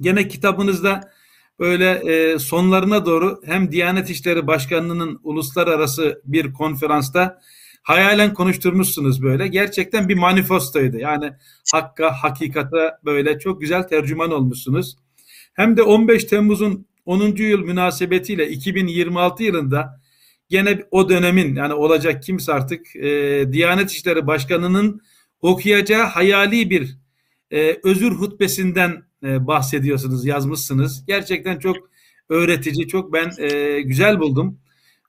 [0.00, 1.12] Gene kitabınızda
[1.58, 7.40] böyle e, sonlarına doğru hem Diyanet İşleri Başkanlığı'nın uluslararası bir konferansta
[7.82, 9.48] hayalen konuşturmuşsunuz böyle.
[9.48, 10.96] Gerçekten bir manifestoydu.
[10.96, 11.32] Yani
[11.72, 14.96] hakka, hakikate böyle çok güzel tercüman olmuşsunuz.
[15.54, 17.20] Hem de 15 Temmuz'un 10.
[17.36, 20.05] yıl münasebetiyle 2026 yılında
[20.48, 25.00] gene o dönemin yani olacak kimse artık e, Diyanet İşleri Başkanı'nın
[25.40, 26.96] okuyacağı hayali bir
[27.52, 31.04] e, özür hutbesinden e, bahsediyorsunuz, yazmışsınız.
[31.06, 31.76] Gerçekten çok
[32.28, 34.58] öğretici, çok ben e, güzel buldum.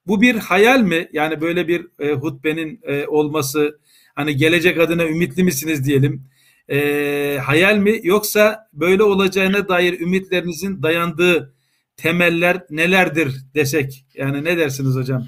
[0.07, 1.09] Bu bir hayal mi?
[1.13, 3.79] Yani böyle bir e, hutbenin e, olması,
[4.15, 6.23] hani gelecek adına ümitli misiniz diyelim.
[6.69, 7.99] E, hayal mi?
[8.03, 11.53] Yoksa böyle olacağına dair ümitlerinizin dayandığı
[11.97, 14.05] temeller nelerdir desek?
[14.13, 15.27] Yani ne dersiniz hocam?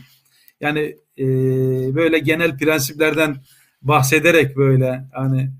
[0.61, 1.25] Yani e,
[1.95, 3.37] böyle genel prensiplerden
[3.81, 5.51] bahsederek böyle hani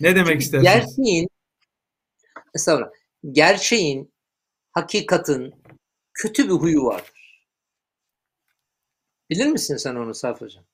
[0.00, 0.64] ne demek istersin?
[0.64, 1.28] Gerçeğin
[2.54, 2.90] estağfurullah.
[3.32, 4.12] Gerçeğin,
[4.72, 5.54] hakikatin
[6.14, 7.46] kötü bir huyu vardır.
[9.30, 10.64] Bilir misin sen onu Saf Hocam?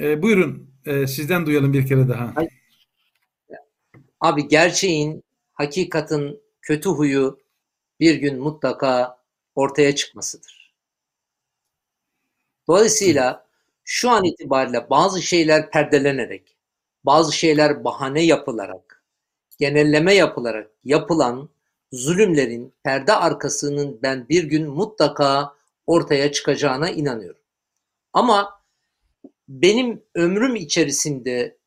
[0.00, 0.74] E, buyurun.
[0.86, 2.34] E, sizden duyalım bir kere daha.
[4.20, 5.22] Abi gerçeğin,
[5.58, 7.40] hakikatin kötü huyu
[8.00, 9.18] bir gün mutlaka
[9.54, 10.74] ortaya çıkmasıdır.
[12.68, 13.46] Dolayısıyla
[13.84, 16.56] şu an itibariyle bazı şeyler perdelenerek,
[17.04, 19.04] bazı şeyler bahane yapılarak,
[19.58, 21.48] genelleme yapılarak yapılan
[21.92, 25.54] zulümlerin perde arkasının ben bir gün mutlaka
[25.86, 27.42] ortaya çıkacağına inanıyorum.
[28.12, 28.62] Ama
[29.48, 31.58] benim ömrüm içerisinde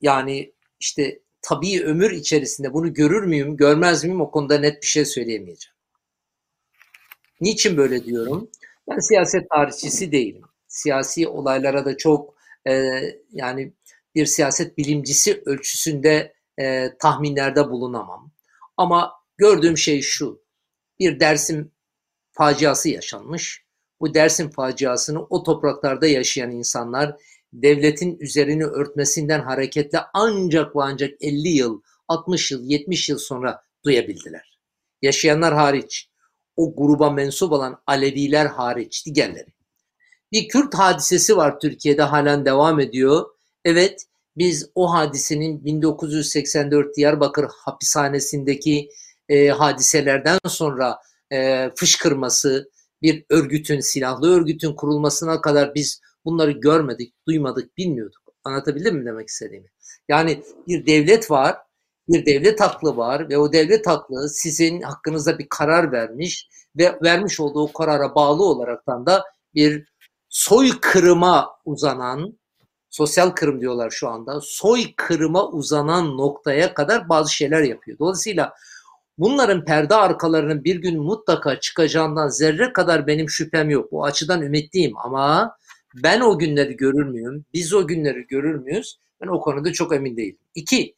[0.00, 5.04] yani işte tabii ömür içerisinde bunu görür müyüm, görmez miyim o konuda net bir şey
[5.04, 5.74] söyleyemeyeceğim.
[7.40, 8.50] Niçin böyle diyorum?
[8.90, 10.42] Ben siyaset tarihçisi değilim.
[10.68, 12.34] Siyasi olaylara da çok
[12.66, 13.00] e,
[13.32, 13.72] yani
[14.14, 18.32] bir siyaset bilimcisi ölçüsünde e, tahminlerde bulunamam.
[18.76, 20.42] Ama gördüğüm şey şu.
[20.98, 21.70] Bir Dersim
[22.32, 23.64] faciası yaşanmış.
[24.00, 27.16] Bu Dersim faciasını o topraklarda yaşayan insanlar
[27.62, 34.58] devletin üzerini örtmesinden hareketle ancak ve ancak 50 yıl, 60 yıl, 70 yıl sonra duyabildiler.
[35.02, 36.08] Yaşayanlar hariç,
[36.56, 39.54] o gruba mensup olan Aleviler hariç diğerleri.
[40.32, 43.26] Bir Kürt hadisesi var Türkiye'de halen devam ediyor.
[43.64, 48.88] Evet biz o hadisenin 1984 Diyarbakır hapishanesindeki
[49.28, 50.98] e, hadiselerden sonra
[51.32, 52.70] e, fışkırması,
[53.02, 58.22] bir örgütün, silahlı örgütün kurulmasına kadar biz bunları görmedik, duymadık, bilmiyorduk.
[58.44, 59.68] Anlatabildim mi demek istediğimi?
[60.08, 61.56] Yani bir devlet var,
[62.08, 67.40] bir devlet aklı var ve o devlet aklı sizin hakkınızda bir karar vermiş ve vermiş
[67.40, 69.84] olduğu karara bağlı olaraktan da bir
[70.28, 72.38] soy kırıma uzanan,
[72.90, 77.98] sosyal kırım diyorlar şu anda, soy kırıma uzanan noktaya kadar bazı şeyler yapıyor.
[77.98, 78.54] Dolayısıyla
[79.18, 83.92] bunların perde arkalarının bir gün mutlaka çıkacağından zerre kadar benim şüphem yok.
[83.92, 85.56] Bu açıdan ümitliyim ama
[85.94, 87.44] ben o günleri görür müyüm?
[87.54, 88.98] Biz o günleri görür müyüz?
[89.20, 90.38] Ben o konuda çok emin değilim.
[90.54, 90.94] İki,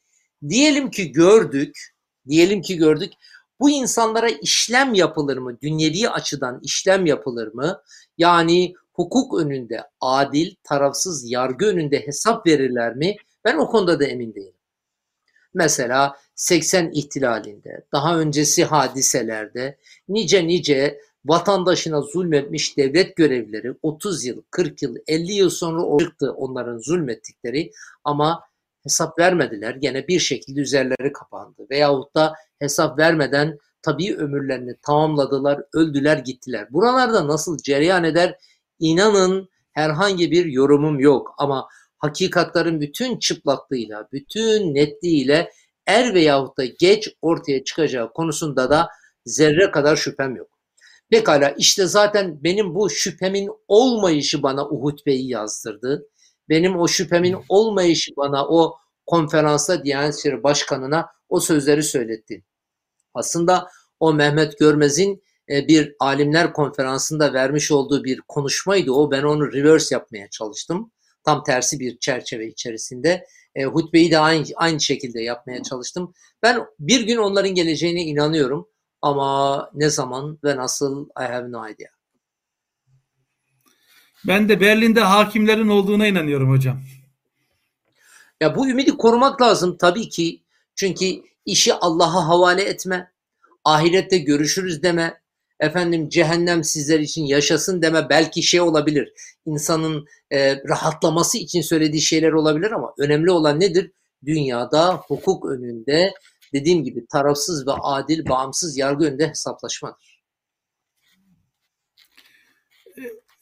[0.49, 1.95] diyelim ki gördük,
[2.27, 3.13] diyelim ki gördük.
[3.59, 5.57] Bu insanlara işlem yapılır mı?
[5.61, 7.81] Dünyevi açıdan işlem yapılır mı?
[8.17, 13.15] Yani hukuk önünde adil, tarafsız yargı önünde hesap verirler mi?
[13.45, 14.53] Ben o konuda da emin değilim.
[15.53, 19.77] Mesela 80 ihtilalinde, daha öncesi hadiselerde
[20.09, 26.77] nice nice vatandaşına zulmetmiş devlet görevlileri 30 yıl, 40 yıl, 50 yıl sonra çıktı onların
[26.77, 27.71] zulmettikleri
[28.03, 28.43] ama
[28.83, 29.75] hesap vermediler.
[29.75, 31.67] Gene bir şekilde üzerleri kapandı.
[31.71, 36.67] Veyahut da hesap vermeden tabii ömürlerini tamamladılar, öldüler, gittiler.
[36.73, 38.37] Buralarda nasıl cereyan eder
[38.79, 41.67] inanın herhangi bir yorumum yok ama
[41.97, 45.51] hakikatların bütün çıplaklığıyla, bütün netliğiyle
[45.85, 48.89] er veyahut da geç ortaya çıkacağı konusunda da
[49.25, 50.56] zerre kadar şüphem yok.
[51.09, 56.07] Pekala işte zaten benim bu şüphemin olmayışı bana Uhud Bey'i yazdırdı.
[56.49, 62.43] Benim o şüphemin olmayışı bana o konferansta Diyanet İşleri Başkanı'na o sözleri söyletti.
[63.13, 63.67] Aslında
[63.99, 69.11] o Mehmet Görmez'in e, bir alimler konferansında vermiş olduğu bir konuşmaydı o.
[69.11, 70.91] Ben onu reverse yapmaya çalıştım.
[71.25, 73.25] Tam tersi bir çerçeve içerisinde.
[73.55, 76.13] E, hutbeyi de aynı, aynı şekilde yapmaya çalıştım.
[76.43, 78.67] Ben bir gün onların geleceğine inanıyorum.
[79.07, 81.87] Ama ne zaman ve nasıl I have no idea.
[84.27, 86.81] Ben de Berlin'de hakimlerin olduğuna inanıyorum hocam.
[88.41, 90.43] Ya bu ümidi korumak lazım tabii ki.
[90.75, 91.05] Çünkü
[91.45, 93.11] işi Allah'a havale etme,
[93.63, 95.21] ahirette görüşürüz deme,
[95.59, 99.13] efendim cehennem sizler için yaşasın deme belki şey olabilir.
[99.45, 103.91] İnsanın e, rahatlaması için söylediği şeyler olabilir ama önemli olan nedir?
[104.25, 106.13] Dünyada hukuk önünde
[106.53, 110.17] dediğim gibi tarafsız ve adil, bağımsız yargı önünde hesaplaşmadır.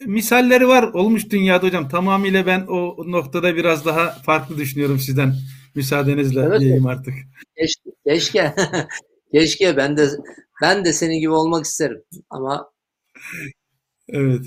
[0.06, 1.90] Misalleri var olmuş dünyada hocam.
[1.90, 5.34] Tamamıyla ben o noktada biraz daha farklı düşünüyorum sizden.
[5.76, 7.14] Müsaadenizle evet, diyeyim artık.
[7.58, 8.56] Keşke, keşke,
[9.34, 10.08] keşke ben de
[10.62, 12.76] ben de senin gibi olmak isterim ama
[14.10, 14.46] Evet.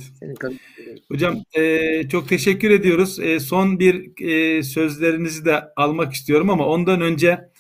[1.09, 3.21] Hocam e, çok teşekkür ediyoruz.
[3.21, 7.51] E, son bir e, sözlerinizi de almak istiyorum ama ondan önce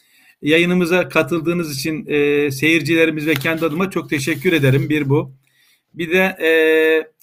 [0.42, 4.88] Yayınımıza katıldığınız için e, seyircilerimiz ve kendi adıma çok teşekkür ederim.
[4.88, 5.32] Bir bu.
[5.94, 6.50] Bir de e,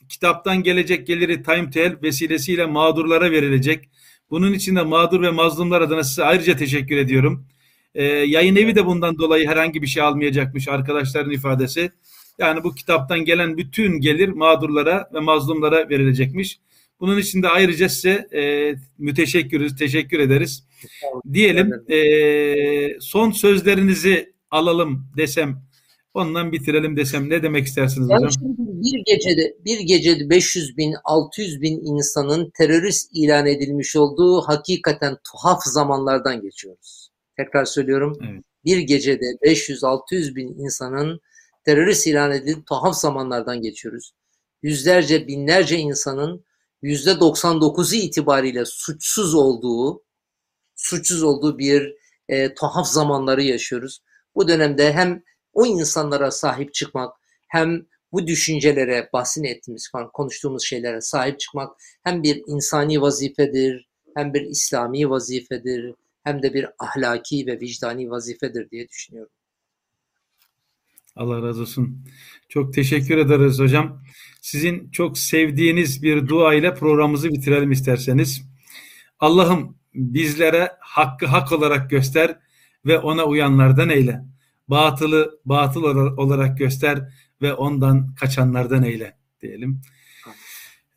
[0.09, 3.89] kitaptan gelecek geliri Time Tel vesilesiyle mağdurlara verilecek.
[4.29, 7.47] Bunun için de mağdur ve mazlumlar adına size ayrıca teşekkür ediyorum.
[7.95, 11.91] E, yayın evi de bundan dolayı herhangi bir şey almayacakmış arkadaşların ifadesi.
[12.39, 16.59] Yani bu kitaptan gelen bütün gelir mağdurlara ve mazlumlara verilecekmiş.
[16.99, 20.63] Bunun için de ayrıca size e, müteşekkiriz, teşekkür ederiz.
[21.33, 25.61] Diyelim e, son sözlerinizi alalım desem,
[26.13, 28.43] ondan bitirelim desem ne demek istersiniz yani hocam?
[28.57, 35.63] Bir gecede bir gecede 500 bin, 600 bin insanın terörist ilan edilmiş olduğu hakikaten tuhaf
[35.63, 37.09] zamanlardan geçiyoruz.
[37.37, 38.17] Tekrar söylüyorum.
[38.31, 38.43] Evet.
[38.65, 41.19] Bir gecede 500-600 bin insanın
[41.65, 44.11] terörist ilan edildiği tuhaf zamanlardan geçiyoruz.
[44.63, 46.45] Yüzlerce, binlerce insanın
[46.83, 50.03] %99'u itibariyle suçsuz olduğu,
[50.75, 51.93] suçsuz olduğu bir
[52.29, 53.99] e, tuhaf zamanları yaşıyoruz.
[54.35, 55.23] Bu dönemde hem
[55.53, 57.13] o insanlara sahip çıkmak,
[57.47, 61.71] hem bu düşüncelere, bahsini ettiğimiz falan konuştuğumuz şeylere sahip çıkmak
[62.03, 68.69] hem bir insani vazifedir, hem bir İslami vazifedir, hem de bir ahlaki ve vicdani vazifedir
[68.69, 69.31] diye düşünüyorum.
[71.15, 72.05] Allah razı olsun.
[72.49, 74.01] Çok teşekkür ederiz hocam.
[74.41, 78.41] Sizin çok sevdiğiniz bir dua ile programımızı bitirelim isterseniz.
[79.19, 82.39] Allah'ım bizlere hakkı hak olarak göster
[82.85, 84.21] ve ona uyanlardan eyle.
[84.67, 85.83] Batılı batıl
[86.17, 89.81] olarak göster ve ondan kaçanlardan eyle diyelim.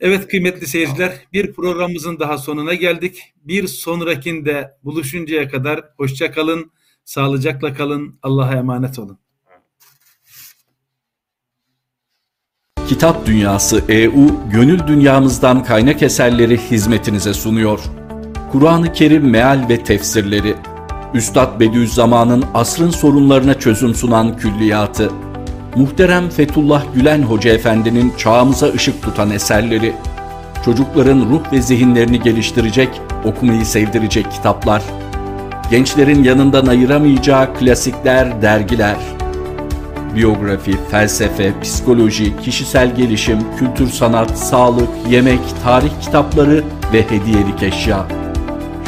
[0.01, 3.23] Evet kıymetli seyirciler bir programımızın daha sonuna geldik.
[3.37, 6.73] Bir sonrakinde buluşuncaya kadar hoşça kalın,
[7.05, 9.19] sağlıcakla kalın, Allah'a emanet olun.
[12.89, 17.81] Kitap Dünyası EU, gönül dünyamızdan kaynak eserleri hizmetinize sunuyor.
[18.53, 20.55] Kur'an-ı Kerim meal ve tefsirleri,
[21.15, 25.11] Üstad Bediüzzaman'ın asrın sorunlarına çözüm sunan külliyatı,
[25.77, 29.93] muhterem Fethullah Gülen Hoca Efendi'nin çağımıza ışık tutan eserleri,
[30.65, 32.89] çocukların ruh ve zihinlerini geliştirecek,
[33.25, 34.83] okumayı sevdirecek kitaplar,
[35.71, 38.97] gençlerin yanından ayıramayacağı klasikler, dergiler,
[40.17, 48.28] biyografi, felsefe, psikoloji, kişisel gelişim, kültür sanat, sağlık, yemek, tarih kitapları ve hediyelik eşya.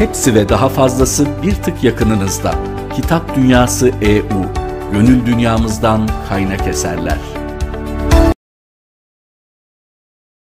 [0.01, 2.55] Hepsi ve daha fazlası bir tık yakınınızda.
[2.97, 4.47] Kitap Dünyası EU,
[4.93, 7.19] gönül dünyamızdan kaynak eserler.